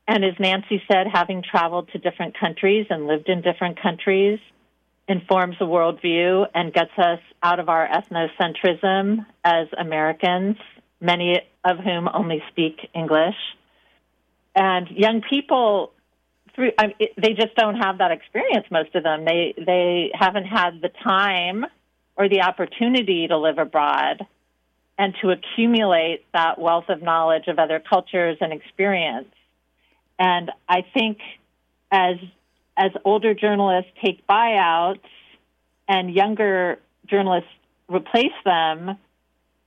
[0.08, 4.40] And as Nancy said, having traveled to different countries and lived in different countries,
[5.08, 10.56] informs the worldview and gets us out of our ethnocentrism as Americans,
[11.02, 13.36] many of whom only speak English.
[14.56, 15.92] And young people,
[16.56, 18.66] through I mean, they just don't have that experience.
[18.70, 21.66] Most of them, they they haven't had the time
[22.16, 24.26] or the opportunity to live abroad
[24.98, 29.34] and to accumulate that wealth of knowledge of other cultures and experience.
[30.20, 31.18] And I think
[31.92, 32.18] as
[32.78, 35.00] as older journalists take buyouts
[35.88, 37.50] and younger journalists
[37.88, 38.98] replace them,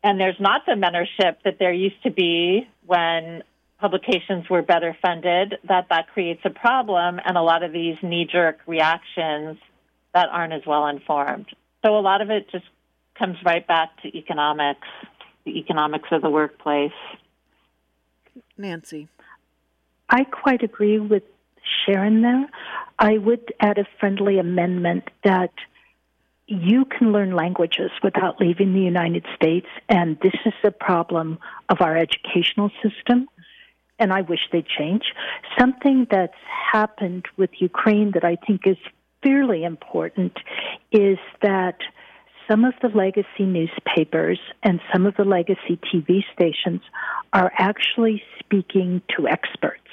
[0.07, 3.43] and there's not the mentorship that there used to be when
[3.81, 8.61] publications were better funded, that that creates a problem and a lot of these knee-jerk
[8.69, 9.59] reactions
[10.15, 11.47] that aren't as well informed.
[11.85, 12.67] So a lot of it just
[13.19, 14.87] comes right back to economics,
[15.45, 16.93] the economics of the workplace.
[18.57, 19.09] Nancy.
[20.09, 21.25] I quite agree with
[21.85, 22.49] Sharon there.
[22.97, 25.51] I would add a friendly amendment that
[26.47, 31.79] you can learn languages without leaving the United States, and this is a problem of
[31.81, 33.29] our educational system,
[33.99, 35.03] and I wish they'd change.
[35.59, 36.35] Something that's
[36.73, 38.77] happened with Ukraine that I think is
[39.23, 40.37] fairly important
[40.93, 41.79] is that
[42.49, 46.81] some of the legacy newspapers and some of the legacy TV stations
[47.33, 49.91] are actually speaking to experts.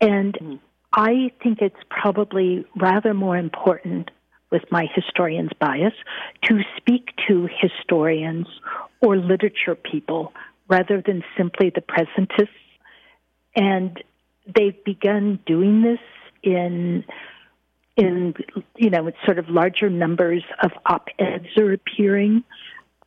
[0.00, 0.60] And mm.
[0.92, 4.10] I think it's probably rather more important
[4.54, 5.92] with my historian's bias
[6.44, 8.46] to speak to historians
[9.02, 10.32] or literature people
[10.68, 12.54] rather than simply the presentists.
[13.56, 14.00] And
[14.46, 15.98] they've begun doing this
[16.44, 17.04] in
[17.96, 18.34] in
[18.76, 22.44] you know sort of larger numbers of op-eds are appearing.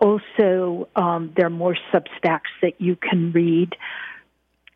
[0.01, 3.73] Also, um, there are more substacks that you can read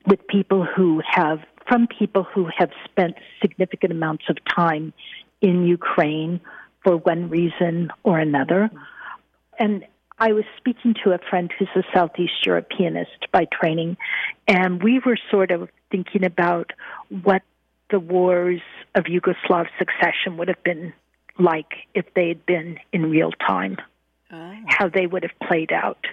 [0.07, 4.93] with people who have from people who have spent significant amounts of time
[5.41, 6.39] in Ukraine
[6.83, 8.69] for one reason or another.
[9.59, 9.85] And
[10.17, 13.97] I was speaking to a friend who's a Southeast Europeanist by training,
[14.47, 16.73] and we were sort of thinking about
[17.23, 17.41] what
[17.89, 18.61] the wars
[18.95, 20.93] of Yugoslav succession would have been
[21.39, 23.77] like if they had been in real time,
[24.31, 24.55] oh.
[24.67, 26.05] how they would have played out.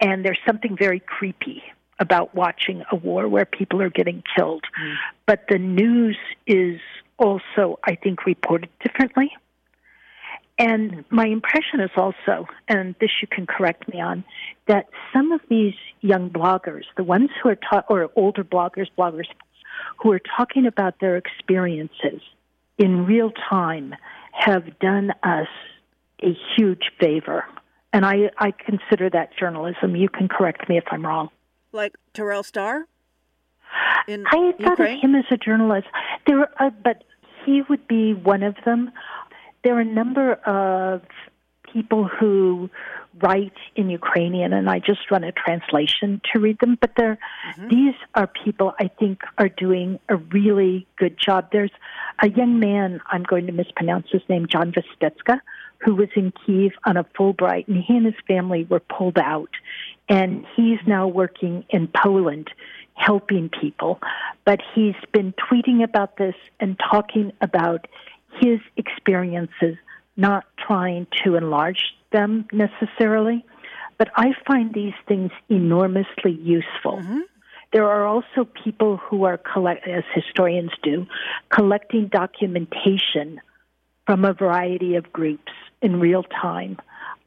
[0.00, 1.62] And there's something very creepy
[1.98, 4.64] about watching a war where people are getting killed.
[4.80, 4.94] Mm.
[5.26, 6.80] But the news is
[7.18, 9.32] also, I think, reported differently.
[10.58, 14.24] And my impression is also, and this you can correct me on,
[14.66, 19.26] that some of these young bloggers, the ones who are taught, or older bloggers, bloggers
[20.02, 22.22] who are talking about their experiences
[22.78, 23.94] in real time,
[24.32, 25.48] have done us
[26.22, 27.44] a huge favor.
[27.92, 29.94] And I, I consider that journalism.
[29.94, 31.30] You can correct me if I'm wrong
[31.76, 32.88] like Terrell Starr?
[34.08, 34.96] In I thought Ukraine?
[34.96, 35.86] of him as a journalist.
[36.26, 37.04] There, uh, but
[37.44, 38.90] he would be one of them.
[39.66, 41.02] There are a number of
[41.72, 42.70] people who
[43.20, 46.78] write in Ukrainian, and I just run a translation to read them.
[46.80, 47.68] But they mm-hmm.
[47.68, 51.48] these are people I think are doing a really good job.
[51.50, 51.72] There's
[52.22, 55.40] a young man, I'm going to mispronounce his name, John Vestetska,
[55.78, 59.50] who was in Kiev on a Fulbright, and he and his family were pulled out
[60.08, 62.50] and he's now working in Poland
[62.94, 64.00] helping people.
[64.44, 67.86] But he's been tweeting about this and talking about
[68.40, 69.76] his experiences,
[70.16, 73.44] not trying to enlarge them necessarily.
[73.98, 76.98] But I find these things enormously useful.
[76.98, 77.20] Mm-hmm.
[77.72, 81.06] There are also people who are collect, as historians do,
[81.50, 83.40] collecting documentation
[84.06, 86.78] from a variety of groups in real time.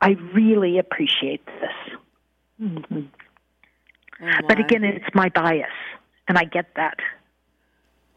[0.01, 1.97] I really appreciate this.
[2.61, 3.01] Mm-hmm.
[4.47, 5.67] But again, it's my bias,
[6.27, 6.97] and I get that.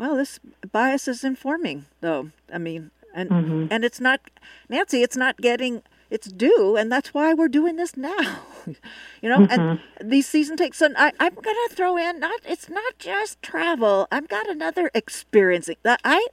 [0.03, 0.41] Well, this
[0.73, 2.33] bias is informing, though.
[2.53, 3.67] I mean, and mm-hmm.
[3.71, 4.21] and it's not,
[4.69, 5.01] Nancy.
[5.05, 8.41] It's not getting its due, and that's why we're doing this now.
[8.67, 9.61] you know, mm-hmm.
[10.01, 10.81] and these season takes.
[10.81, 12.41] And I, I'm going to throw in not.
[12.45, 14.09] It's not just travel.
[14.11, 16.27] I've got another experiencing that I,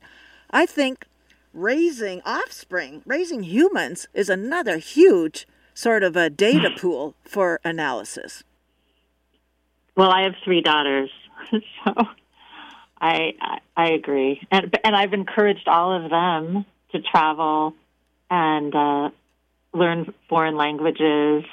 [0.49, 1.05] I think,
[1.53, 8.43] raising offspring, raising humans is another huge sort of a data pool for analysis?
[9.95, 11.11] Well, I have three daughters,
[11.51, 11.93] so
[13.01, 17.73] I, I I agree, and and I've encouraged all of them to travel
[18.29, 19.09] and uh,
[19.73, 21.45] learn foreign languages.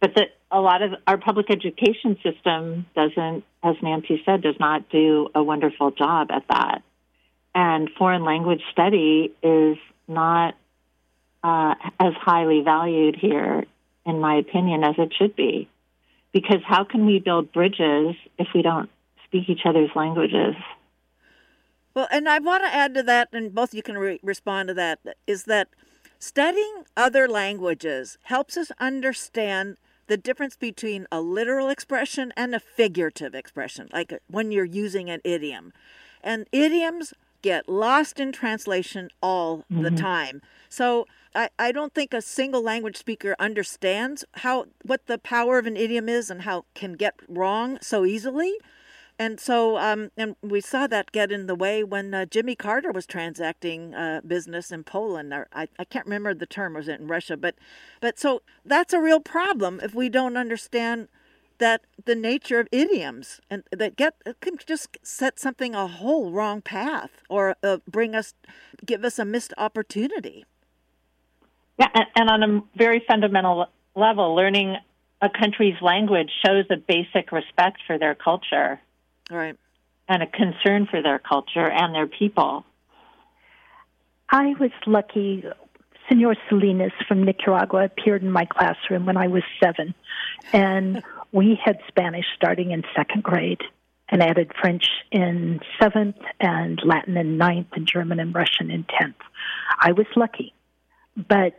[0.00, 4.88] But that a lot of our public education system doesn't, as Nancy said, does not
[4.90, 6.82] do a wonderful job at that.
[7.54, 10.54] And foreign language study is not
[11.42, 13.64] uh, as highly valued here,
[14.04, 15.68] in my opinion, as it should be.
[16.32, 18.90] Because how can we build bridges if we don't
[19.24, 20.54] speak each other's languages?
[21.96, 24.74] Well, and I want to add to that, and both you can re- respond to
[24.74, 25.68] that, is that
[26.18, 33.34] studying other languages helps us understand the difference between a literal expression and a figurative
[33.34, 35.72] expression, like when you're using an idiom.
[36.22, 39.82] And idioms get lost in translation all mm-hmm.
[39.82, 40.42] the time.
[40.68, 45.66] So I, I don't think a single language speaker understands how what the power of
[45.66, 48.52] an idiom is and how it can get wrong so easily.
[49.18, 52.92] And so, um, and we saw that get in the way when uh, Jimmy Carter
[52.92, 57.00] was transacting uh, business in Poland, or I, I can't remember the term, was it
[57.00, 57.36] in Russia?
[57.36, 57.54] But,
[58.00, 61.08] but so that's a real problem if we don't understand
[61.58, 66.60] that the nature of idioms and that get can just set something a whole wrong
[66.60, 68.34] path or uh, bring us,
[68.84, 70.44] give us a missed opportunity.
[71.78, 74.76] Yeah, and, and on a very fundamental level, learning
[75.22, 78.78] a country's language shows a basic respect for their culture
[79.30, 79.56] Right.
[80.08, 82.64] And a concern for their culture and their people.
[84.30, 85.44] I was lucky.
[86.08, 89.92] Senor Salinas from Nicaragua appeared in my classroom when I was seven,
[90.52, 91.02] and
[91.32, 93.60] we had Spanish starting in second grade
[94.08, 99.16] and added French in seventh and Latin in ninth and German and Russian in tenth.
[99.80, 100.54] I was lucky.
[101.16, 101.56] But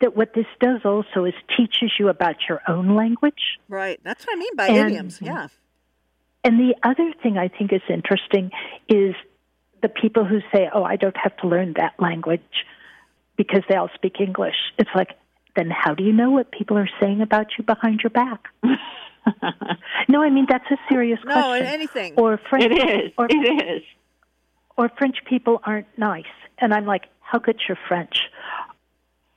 [0.00, 3.58] that what this does also is teaches you about your own language.
[3.68, 4.00] Right.
[4.02, 5.20] That's what I mean by and, idioms.
[5.20, 5.48] Yeah.
[6.44, 8.50] And the other thing I think is interesting
[8.88, 9.14] is
[9.80, 12.66] the people who say, "Oh, I don't have to learn that language
[13.36, 15.16] because they all speak English." It's like,
[15.56, 18.48] then how do you know what people are saying about you behind your back?
[20.08, 21.66] no, I mean that's a serious no, question.
[21.66, 22.14] No, anything.
[22.16, 22.64] Or French.
[22.64, 23.12] It is.
[23.16, 23.82] Or, it is.
[24.76, 26.24] Or French people aren't nice,
[26.58, 28.22] and I'm like, how good's your French?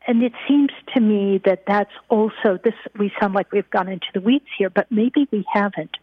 [0.07, 2.75] And it seems to me that that's also this.
[2.97, 5.97] We sound like we've gone into the weeds here, but maybe we haven't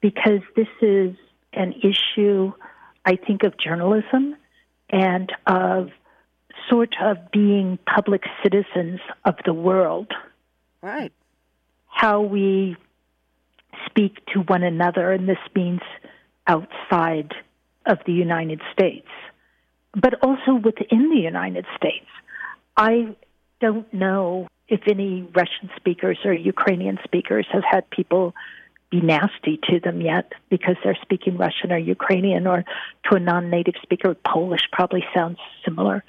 [0.00, 1.14] because this is
[1.52, 2.52] an issue,
[3.04, 4.36] I think, of journalism
[4.90, 5.90] and of
[6.70, 10.12] sort of being public citizens of the world.
[10.82, 11.12] Right.
[11.86, 12.76] How we
[13.86, 15.80] speak to one another, and this means
[16.46, 17.34] outside
[17.86, 19.08] of the United States,
[19.94, 22.06] but also within the United States.
[22.76, 23.16] I
[23.60, 28.34] don't know if any Russian speakers or Ukrainian speakers have had people
[28.90, 32.64] be nasty to them yet because they're speaking Russian or Ukrainian, or
[33.10, 36.04] to a non native speaker, Polish probably sounds similar.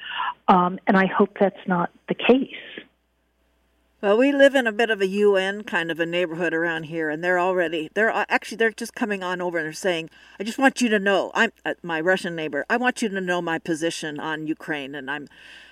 [0.47, 2.85] Um, and I hope that's not the case.
[3.99, 7.09] Well, we live in a bit of a UN kind of a neighborhood around here,
[7.09, 10.43] and they're already they're uh, actually they're just coming on over and they're saying, "I
[10.43, 12.63] just want you to know, I'm uh, my Russian neighbor.
[12.69, 15.27] I want you to know my position on Ukraine, and I'm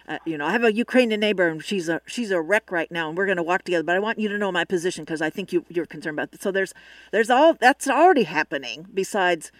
[0.07, 2.91] uh, you know, I have a Ukrainian neighbor, and she's a she's a wreck right
[2.91, 3.83] now, and we're going to walk together.
[3.83, 6.33] But I want you to know my position because I think you you're concerned about.
[6.33, 6.41] It.
[6.41, 6.73] So there's
[7.11, 8.87] there's all that's already happening.
[8.91, 9.51] Besides,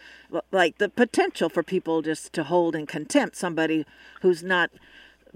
[0.52, 3.86] like the potential for people just to hold in contempt somebody
[4.22, 4.72] who's not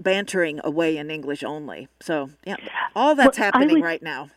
[0.02, 1.88] bantering away in English only.
[2.00, 2.56] So yeah,
[2.94, 4.30] all that's well, happening was, right now.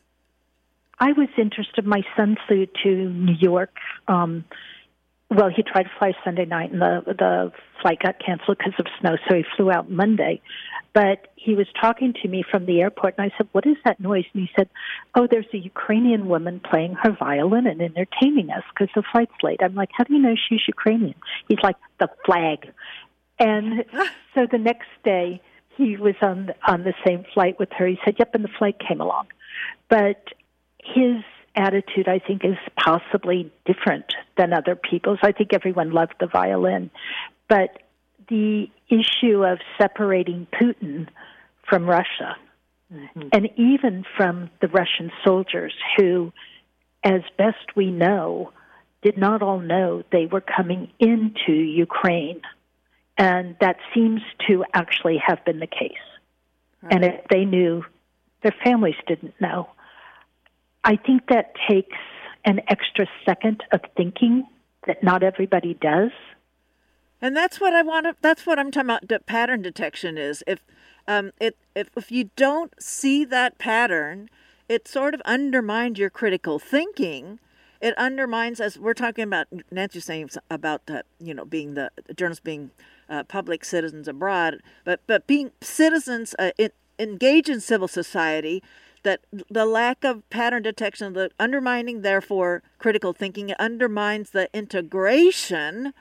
[0.99, 1.86] I was interested.
[1.86, 3.76] My son flew to New York.
[4.07, 4.45] Um,
[5.30, 7.51] well, he tried to fly Sunday night, and the the
[7.82, 10.41] flight got canceled because of snow, so he flew out Monday.
[10.93, 13.99] But he was talking to me from the airport, and I said, "What is that
[13.99, 14.70] noise?" And he said,
[15.16, 19.59] "Oh, there's a Ukrainian woman playing her violin and entertaining us because the flight's late."
[19.64, 21.16] I'm like, "How do you know she's Ukrainian?"
[21.47, 22.72] He's like, "The flag."
[23.39, 23.86] And
[24.36, 25.41] so the next day,
[25.78, 27.88] he was on on the same flight with her.
[27.88, 29.28] He said, "Yep," and the flight came along.
[29.89, 30.34] But
[30.84, 31.24] his
[31.55, 35.19] attitude, I think, is possibly different than other people's.
[35.21, 36.89] I think everyone loved the violin,
[37.47, 37.80] but
[38.30, 41.07] the issue of separating Putin
[41.67, 42.36] from Russia,
[42.91, 43.30] mm-hmm.
[43.32, 46.32] and even from the Russian soldiers who,
[47.03, 48.51] as best we know,
[49.01, 52.41] did not all know they were coming into Ukraine.
[53.18, 55.91] And that seems to actually have been the case.
[56.82, 56.93] Right.
[56.93, 57.84] And if they knew,
[58.41, 59.70] their families didn't know.
[60.84, 61.97] I think that takes
[62.45, 64.45] an extra second of thinking
[64.86, 66.11] that not everybody does.
[67.22, 70.43] And that's what I want to, that's what I'm talking about pattern detection is.
[70.45, 70.59] If
[71.07, 74.30] um it if if you don't see that pattern,
[74.68, 77.39] it sort of undermines your critical thinking.
[77.82, 82.14] It undermines as we're talking about Nancy saying about uh, you know being the, the
[82.14, 82.72] journalists being
[83.09, 88.63] uh, public citizens abroad, but but being citizens uh, in, engage in civil society
[89.03, 95.93] that the lack of pattern detection, the undermining, therefore, critical thinking, undermines the integration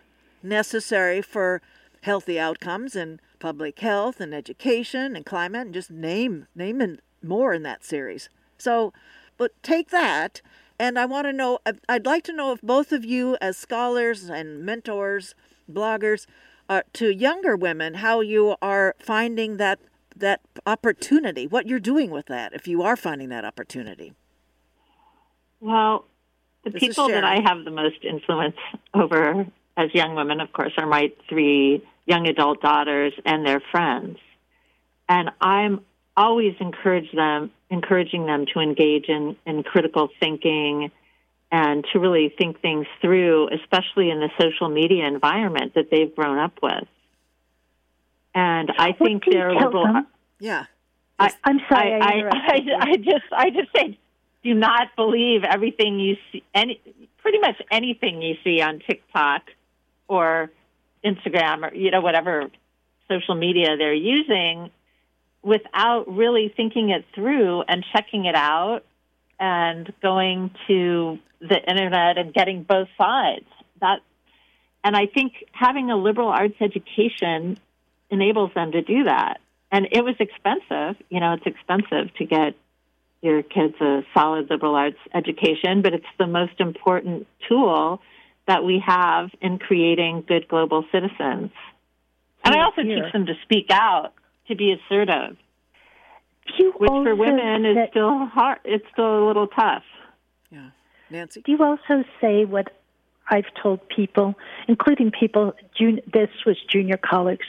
[0.42, 1.60] necessary for
[2.02, 7.52] healthy outcomes in public health and education and climate, and just name name and more
[7.52, 8.28] in that series.
[8.56, 8.92] So,
[9.36, 10.40] but take that,
[10.78, 11.58] and I want to know.
[11.88, 15.34] I'd like to know if both of you, as scholars and mentors,
[15.70, 16.26] bloggers,
[16.68, 19.78] uh, to younger women, how you are finding that
[20.14, 24.12] that opportunity, what you're doing with that, if you are finding that opportunity.
[25.60, 26.04] Well,
[26.64, 28.56] the This people that I have the most influence
[28.94, 29.46] over
[29.76, 34.18] as young women, of course, are my three young adult daughters and their friends.
[35.08, 35.80] And I'm
[36.16, 40.90] always encourage them, encouraging them to engage in, in critical thinking
[41.52, 46.38] and to really think things through, especially in the social media environment that they've grown
[46.38, 46.88] up with.
[48.34, 49.84] And I What think do you they're tell liberal.
[49.84, 50.06] them?
[50.40, 50.64] Yeah.
[51.18, 51.92] I, I'm sorry.
[51.92, 52.72] I, I, I, interrupted.
[52.80, 53.98] I just, I just say,
[54.42, 56.42] do not believe everything you see.
[56.54, 56.80] Any,
[57.18, 59.42] pretty much anything you see on TikTok
[60.08, 60.50] or
[61.04, 62.50] Instagram or you know whatever
[63.08, 64.70] social media they're using,
[65.42, 68.84] without really thinking it through and checking it out
[69.42, 73.44] and going to the internet and getting both sides.
[73.80, 73.98] That,
[74.84, 77.58] and I think having a liberal arts education
[78.08, 79.40] enables them to do that.
[79.72, 81.02] And it was expensive.
[81.08, 82.54] You know, it's expensive to get
[83.20, 88.00] your kids a solid liberal arts education, but it's the most important tool
[88.46, 91.50] that we have in creating good global citizens.
[92.44, 94.12] And I also teach them to speak out,
[94.48, 95.36] to be assertive,
[96.58, 98.58] You which also for women is said- still hard.
[98.64, 99.84] It's still a little tough.
[100.50, 100.70] Yeah.
[101.10, 101.42] Nancy?
[101.42, 102.68] Do you also say what
[103.28, 104.34] I've told people,
[104.68, 107.46] including people, jun- this was junior colleagues,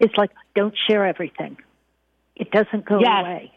[0.00, 1.56] it's like, don't share everything.
[2.36, 3.20] It doesn't go Yes.
[3.24, 3.52] away.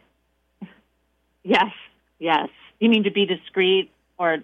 [1.43, 1.71] Yes,
[2.19, 2.49] yes.
[2.79, 4.43] You mean to be discreet or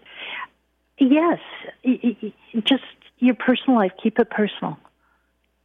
[0.97, 1.39] Yes,
[1.83, 2.33] y- y- y-
[2.63, 2.83] just
[3.19, 4.77] your personal life, keep it personal.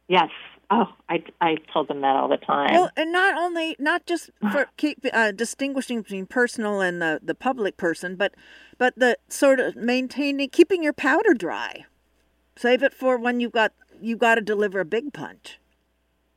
[0.07, 0.29] yes.
[0.69, 2.73] Oh, I, I told them that all the time.
[2.73, 7.35] Well, and not only not just for keep uh, distinguishing between personal and the the
[7.35, 8.33] public person, but
[8.77, 11.85] but the sort of maintaining keeping your powder dry.
[12.57, 15.59] Save it for when you've got you've got to deliver a big punch.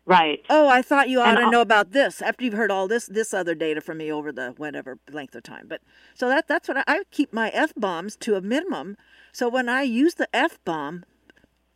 [0.07, 0.45] right.
[0.49, 2.87] Oh, I thought you ought And to I'll- know about this after you've heard all
[2.89, 5.66] this this other data from me over the whatever length of time.
[5.68, 5.81] But
[6.14, 8.97] so that that's what I, I keep my f bombs to a minimum.
[9.33, 11.05] So when I use the f bomb,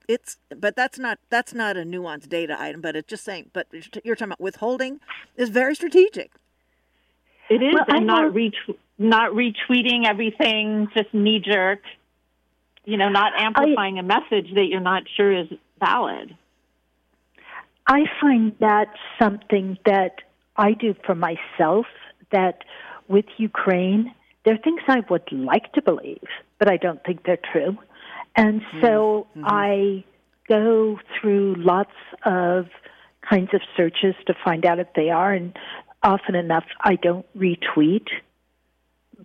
[0.08, 2.80] it's but that's not that's not a nuanced data item.
[2.80, 3.50] But it's just saying.
[3.52, 3.68] But
[4.04, 5.00] you're talking about withholding
[5.36, 6.32] is very strategic.
[7.50, 8.50] It is, Well, I and not know-
[8.96, 11.80] not retweeting everything just knee jerk.
[12.84, 15.48] You know, not amplifying a message that you're not sure is
[15.80, 16.36] valid.
[17.86, 18.88] I find that
[19.18, 20.16] something that
[20.56, 21.86] I do for myself
[22.30, 22.64] that
[23.08, 26.22] with Ukraine, there are things I would like to believe,
[26.58, 27.76] but I don't think they're true.
[28.36, 28.80] And mm-hmm.
[28.82, 29.44] so mm-hmm.
[29.46, 30.04] I
[30.48, 32.66] go through lots of
[33.28, 35.56] kinds of searches to find out if they are, and
[36.02, 38.08] often enough I don't retweet.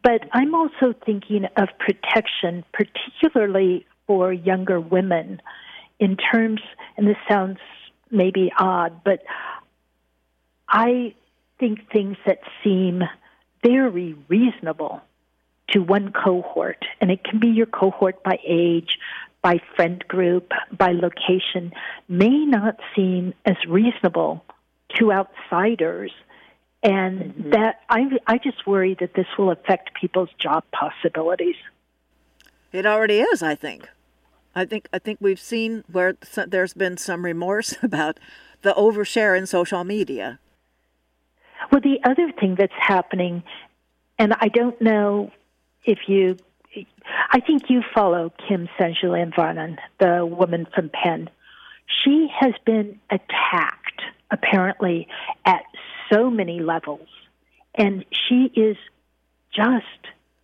[0.01, 5.41] But I'm also thinking of protection, particularly for younger women,
[5.99, 6.61] in terms,
[6.95, 7.59] and this sounds
[8.09, 9.23] maybe odd, but
[10.67, 11.13] I
[11.59, 13.03] think things that seem
[13.63, 15.01] very reasonable
[15.71, 18.97] to one cohort, and it can be your cohort by age,
[19.41, 21.71] by friend group, by location,
[22.07, 24.43] may not seem as reasonable
[24.95, 26.11] to outsiders.
[26.81, 27.49] And mm-hmm.
[27.51, 31.55] that I, I just worry that this will affect people's job possibilities.
[32.71, 33.89] It already is, I think.
[34.55, 36.15] I think I think we've seen where
[36.47, 38.19] there's been some remorse about
[38.61, 40.39] the overshare in social media.
[41.71, 43.43] Well, the other thing that's happening,
[44.17, 45.31] and I don't know
[45.89, 46.37] if you,
[47.31, 48.95] I think you follow Kim St.
[49.01, 51.29] Julian-Varnon, the woman from Penn.
[52.03, 55.07] She has been attacked, apparently,
[55.45, 55.63] at
[56.11, 57.07] so many levels.
[57.73, 58.77] And she is
[59.51, 59.85] just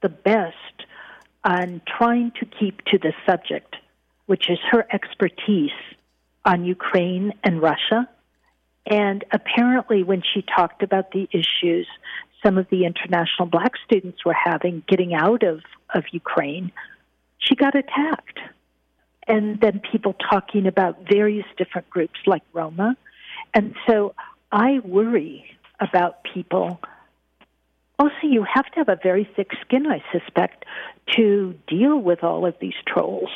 [0.01, 0.55] the best
[1.43, 3.75] on trying to keep to the subject,
[4.25, 5.69] which is her expertise
[6.43, 8.09] on Ukraine and Russia.
[8.87, 11.87] And apparently, when she talked about the issues
[12.45, 15.61] some of the international black students were having getting out of,
[15.93, 16.71] of Ukraine,
[17.39, 18.39] she got attacked.
[19.27, 22.95] And then people talking about various different groups like Roma.
[23.53, 24.13] And so
[24.51, 25.45] I worry
[25.79, 26.79] about people.
[27.97, 30.65] Also, you have to have a very thick skin, I suspect,
[31.15, 33.31] to deal with all of these trolls.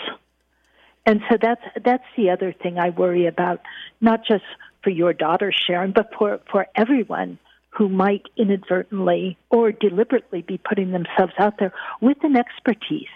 [1.05, 3.61] And so that's that's the other thing I worry about,
[3.99, 4.43] not just
[4.83, 7.39] for your daughter Sharon, but for, for everyone
[7.71, 13.07] who might inadvertently or deliberately be putting themselves out there with an expertise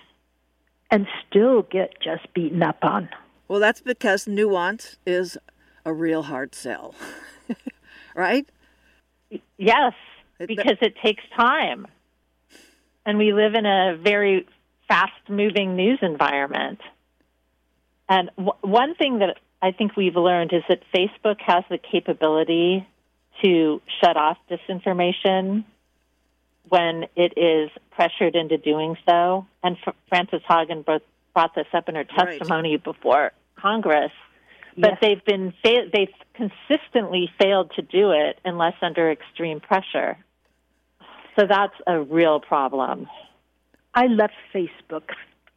[0.92, 3.10] and still get just beaten up on.
[3.48, 5.38] Well, that's because nuance is
[5.86, 6.96] a real hard sell,
[8.16, 8.48] right?
[9.58, 9.94] Yes,
[10.38, 11.88] because it takes time.
[13.06, 14.48] And we live in a very
[14.88, 16.80] fast moving news environment.
[18.08, 22.88] And w- one thing that I think we've learned is that Facebook has the capability
[23.44, 25.66] to shut off disinformation
[26.70, 29.46] when it is pressured into doing so.
[29.64, 32.84] And F- Frances Haugen brought, brought this up in her testimony right.
[32.84, 34.12] before Congress.
[34.76, 34.98] But yes.
[35.02, 40.18] they've been fa- they've consistently failed to do it unless under extreme pressure.
[41.38, 43.08] So that's a real problem.
[43.94, 45.10] I left Facebook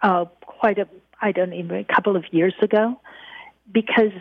[0.03, 0.87] uh, quite a
[1.21, 3.01] I don't even a couple of years ago
[3.73, 4.13] because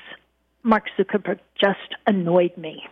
[0.64, 2.84] Mark Zuckerberg just annoyed me,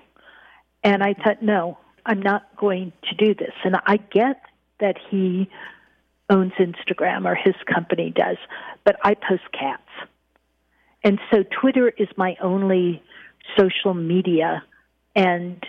[0.84, 3.54] and I thought, no, I'm not going to do this.
[3.64, 4.42] And I get
[4.80, 5.50] that he
[6.30, 8.38] owns Instagram or his company does,
[8.84, 9.82] but I post cats.
[11.04, 13.04] And so Twitter is my only
[13.58, 14.64] social media,
[15.16, 15.62] and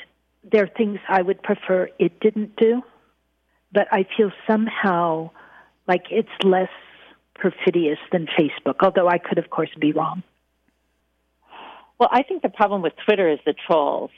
[0.45, 2.83] there are things I would prefer it didn't do,
[3.73, 5.31] but I feel somehow
[5.89, 6.71] like it's less
[7.35, 10.23] perfidious than Facebook, although I could, of course, be wrong.
[11.99, 14.11] Well, I think the problem with Twitter is the trolls,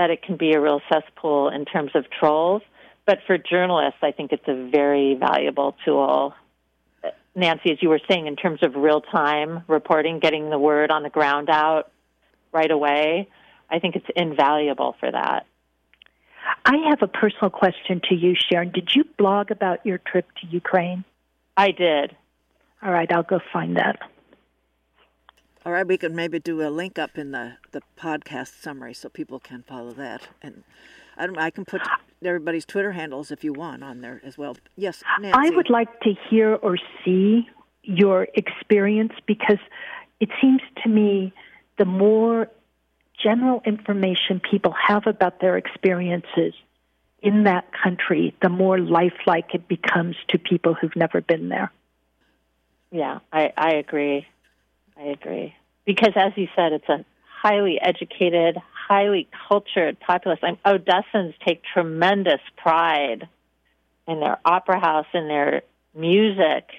[0.00, 2.62] that it can be a real cesspool in terms of trolls.
[3.04, 6.32] But for journalists, I think it's a very valuable tool.
[7.34, 11.02] Nancy, as you were saying, in terms of real time reporting, getting the word on
[11.02, 11.90] the ground out
[12.50, 13.28] right away,
[13.70, 15.44] I think it's invaluable for that.
[16.64, 18.70] I have a personal question to you, Sharon.
[18.70, 21.04] Did you blog about your trip to Ukraine?
[21.58, 22.16] I did.
[22.82, 23.98] All right, I'll go find that.
[25.64, 29.10] All right, we can maybe do a link up in the, the podcast summary so
[29.10, 30.28] people can follow that.
[30.40, 30.64] And
[31.18, 31.82] I don't I can put
[32.24, 34.56] everybody's Twitter handles if you want on there as well.
[34.76, 35.38] Yes, Nancy.
[35.38, 37.46] I would like to hear or see
[37.82, 39.58] your experience because
[40.18, 41.32] it seems to me
[41.76, 42.48] the more
[43.22, 46.54] general information people have about their experiences
[47.22, 51.70] in that country, the more lifelike it becomes to people who've never been there.
[52.90, 54.26] Yeah, I, I agree.
[55.00, 55.54] I agree.
[55.84, 57.04] Because as you said, it's a
[57.42, 60.40] highly educated, highly cultured populace.
[60.42, 63.28] I Odessans take tremendous pride
[64.06, 65.62] in their opera house and their
[65.94, 66.70] music,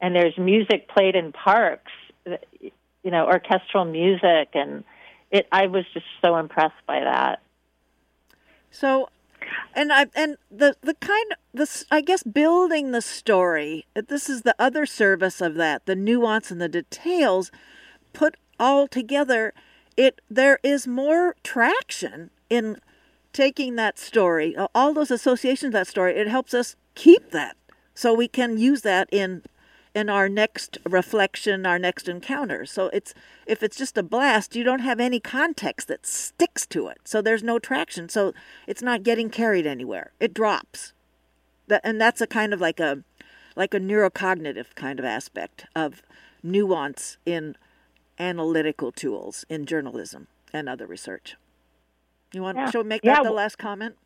[0.00, 1.92] and there's music played in parks,
[2.26, 4.84] you know, orchestral music, and
[5.30, 5.46] it.
[5.50, 7.40] I was just so impressed by that.
[8.70, 9.08] So
[9.74, 13.86] and I and the the kind this I guess building the story.
[13.94, 17.50] This is the other service of that, the nuance and the details
[18.12, 19.52] put all together.
[19.96, 22.78] It there is more traction in
[23.32, 26.16] taking that story, all those associations that story.
[26.16, 27.56] It helps us keep that,
[27.94, 29.42] so we can use that in
[29.94, 32.64] in our next reflection, our next encounter.
[32.64, 33.14] So it's
[33.46, 36.98] if it's just a blast, you don't have any context that sticks to it.
[37.04, 38.08] So there's no traction.
[38.08, 38.32] So
[38.66, 40.12] it's not getting carried anywhere.
[40.20, 40.92] It drops.
[41.68, 43.02] That and that's a kind of like a
[43.54, 46.02] like a neurocognitive kind of aspect of
[46.42, 47.56] nuance in
[48.18, 51.36] analytical tools in journalism and other research.
[52.32, 52.70] You want yeah.
[52.70, 53.22] to make that yeah.
[53.22, 53.96] the last comment?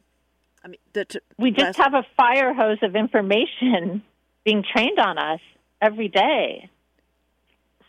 [0.64, 1.78] I mean, the, to, we just last...
[1.78, 4.02] have a fire hose of information
[4.44, 5.40] being trained on us
[5.80, 6.70] every day.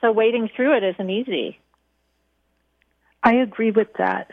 [0.02, 1.60] So wading through it isn't easy.
[3.24, 4.30] I agree with that.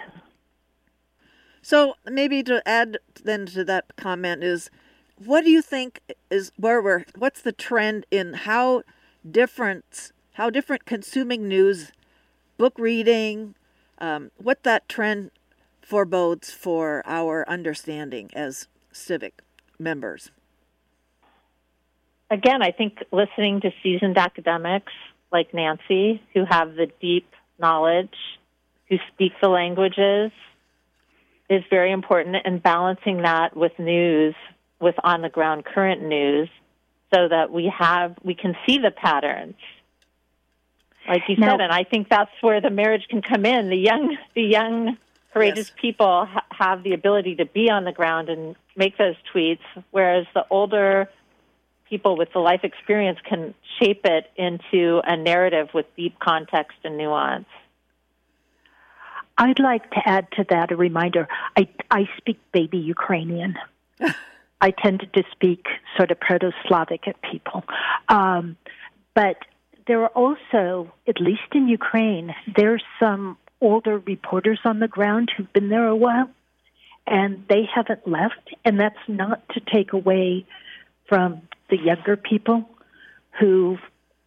[1.62, 4.70] So maybe to add then to that comment is
[5.16, 6.00] what do you think
[6.30, 8.82] is where we're what's the trend in how
[9.28, 11.92] different how different consuming news
[12.58, 13.54] book reading
[13.98, 15.30] um, what that trend
[15.80, 19.40] forebodes for our understanding as civic
[19.78, 20.30] members
[22.34, 24.92] again, I think listening to seasoned academics
[25.32, 27.28] like Nancy, who have the deep
[27.58, 28.14] knowledge,
[28.88, 30.32] who speak the languages,
[31.48, 34.34] is very important, and balancing that with news,
[34.80, 36.48] with on the ground current news,
[37.12, 39.56] so that we have we can see the patterns.
[41.06, 43.68] Like you now, said, and I think that's where the marriage can come in.
[43.68, 44.96] The young, the young,
[45.34, 45.80] courageous yes.
[45.80, 49.60] people ha- have the ability to be on the ground and make those tweets,
[49.90, 51.10] whereas the older
[51.94, 56.98] people with the life experience can shape it into a narrative with deep context and
[56.98, 57.46] nuance.
[59.38, 61.28] I'd like to add to that a reminder.
[61.56, 63.54] I, I speak baby Ukrainian.
[64.60, 65.66] I tended to speak
[65.96, 67.62] sort of Proto Slavic at people.
[68.08, 68.56] Um,
[69.14, 69.36] but
[69.86, 75.52] there are also, at least in Ukraine, there's some older reporters on the ground who've
[75.52, 76.28] been there a while,
[77.06, 78.52] and they haven't left.
[78.64, 80.44] And that's not to take away
[81.08, 81.42] from
[81.74, 82.68] the younger people
[83.40, 83.78] who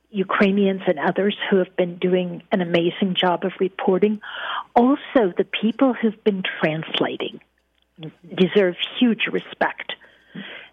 [0.09, 4.19] Ukrainians and others who have been doing an amazing job of reporting.
[4.75, 7.39] Also, the people who've been translating
[8.35, 9.93] deserve huge respect.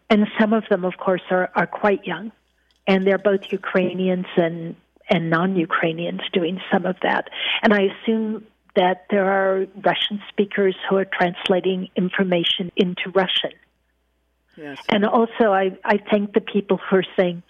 [0.08, 2.32] And some of them, of course, are, are quite young.
[2.86, 4.76] And they're both Ukrainians and,
[5.08, 7.28] and non Ukrainians doing some of that.
[7.62, 8.46] And I assume
[8.76, 13.52] that there are Russian speakers who are translating information into Russian.
[14.56, 14.78] Yes.
[14.88, 17.42] And also, I, I thank the people who are saying,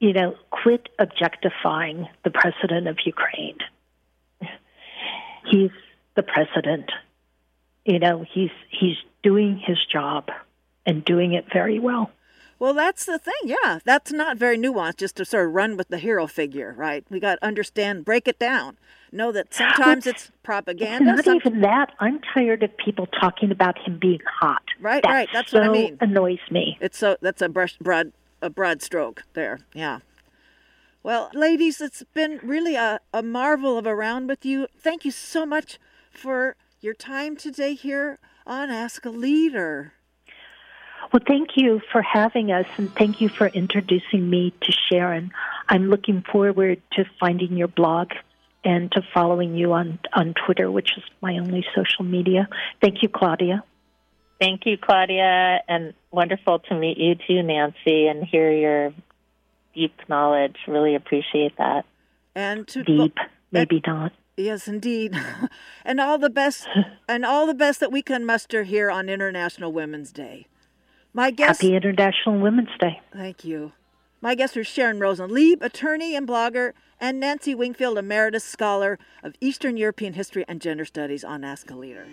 [0.00, 3.58] you know, quit objectifying the president of Ukraine.
[5.44, 5.70] He's
[6.14, 6.90] the president.
[7.84, 10.30] You know, he's he's doing his job
[10.86, 12.10] and doing it very well.
[12.62, 13.34] Well, that's the thing.
[13.42, 14.98] Yeah, that's not very nuanced.
[14.98, 17.04] Just to sort of run with the hero figure, right?
[17.10, 18.78] We got to understand, break it down.
[19.10, 21.12] Know that sometimes it's propaganda.
[21.18, 21.90] It's not even that.
[21.98, 24.62] I'm tired of people talking about him being hot.
[24.78, 25.98] Right, that right, that's so what I mean.
[26.00, 26.78] Annoys me.
[26.80, 29.58] It's so that's a brush, broad a broad stroke there.
[29.74, 29.98] Yeah.
[31.02, 34.68] Well, ladies, it's been really a, a marvel of a round with you.
[34.78, 35.80] Thank you so much
[36.12, 39.94] for your time today here on Ask a Leader.
[41.10, 45.32] Well, thank you for having us, and thank you for introducing me to Sharon.
[45.68, 48.12] I'm looking forward to finding your blog
[48.64, 52.48] and to following you on, on Twitter, which is my only social media.
[52.80, 53.64] Thank you, Claudia.
[54.40, 58.94] Thank you, Claudia, and wonderful to meet you too, Nancy, and hear your
[59.74, 60.56] deep knowledge.
[60.66, 61.84] Really appreciate that.
[62.34, 63.16] And to Deep,
[63.50, 64.12] maybe not.
[64.36, 65.16] Yes, indeed.
[65.84, 66.66] and all the best
[67.08, 70.46] and all the best that we can muster here on International Women's Day.
[71.14, 73.02] My guest Happy International Women's Day.
[73.12, 73.72] Thank you.
[74.22, 79.34] My guests are Sharon Rosen Leib, attorney and blogger, and Nancy Wingfield, emeritus scholar of
[79.38, 82.06] Eastern European history and gender studies on Ask a Leader.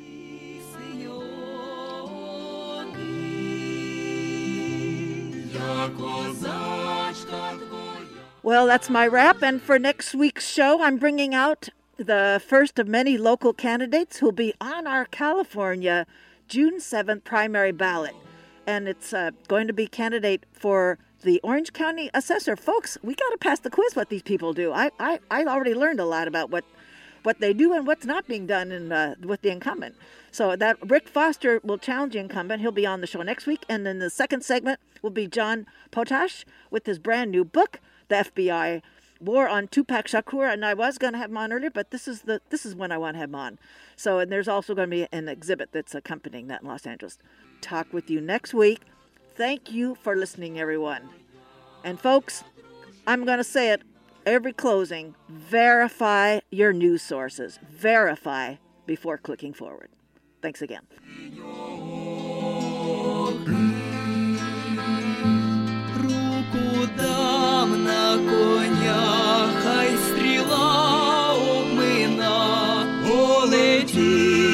[8.44, 9.42] Well, that's my wrap.
[9.42, 14.34] And for next week's show, I'm bringing out the first of many local candidates who'll
[14.34, 16.06] be on our California
[16.50, 18.16] June 7th primary ballot.
[18.70, 22.56] And it's uh, going to be candidate for the Orange County assessor.
[22.56, 24.72] Folks, we got to pass the quiz what these people do.
[24.72, 26.64] I, I, I already learned a lot about what
[27.24, 29.96] what they do and what's not being done in, uh, with the incumbent.
[30.32, 32.62] So that Rick Foster will challenge the incumbent.
[32.62, 33.66] He'll be on the show next week.
[33.68, 38.18] And then the second segment will be John Potash with his brand new book, The
[38.18, 38.84] FBI
[39.20, 40.52] War on Tupac Shakur.
[40.52, 42.76] And I was going to have him on earlier, but this is the this is
[42.76, 43.60] when I want to have him on.
[43.96, 47.18] So and there's also going to be an exhibit that's accompanying that in Los Angeles.
[47.62, 48.82] Talk with you next week.
[49.36, 51.10] Thank you for listening, everyone.
[51.84, 52.44] And folks,
[53.08, 53.82] I'm going to say it
[54.26, 57.60] every closing verify your news sources.
[57.70, 58.56] Verify
[58.86, 59.90] before clicking forward.
[60.42, 60.84] Thanks again.
[68.28, 74.49] коня, хай стріла обмина полетить.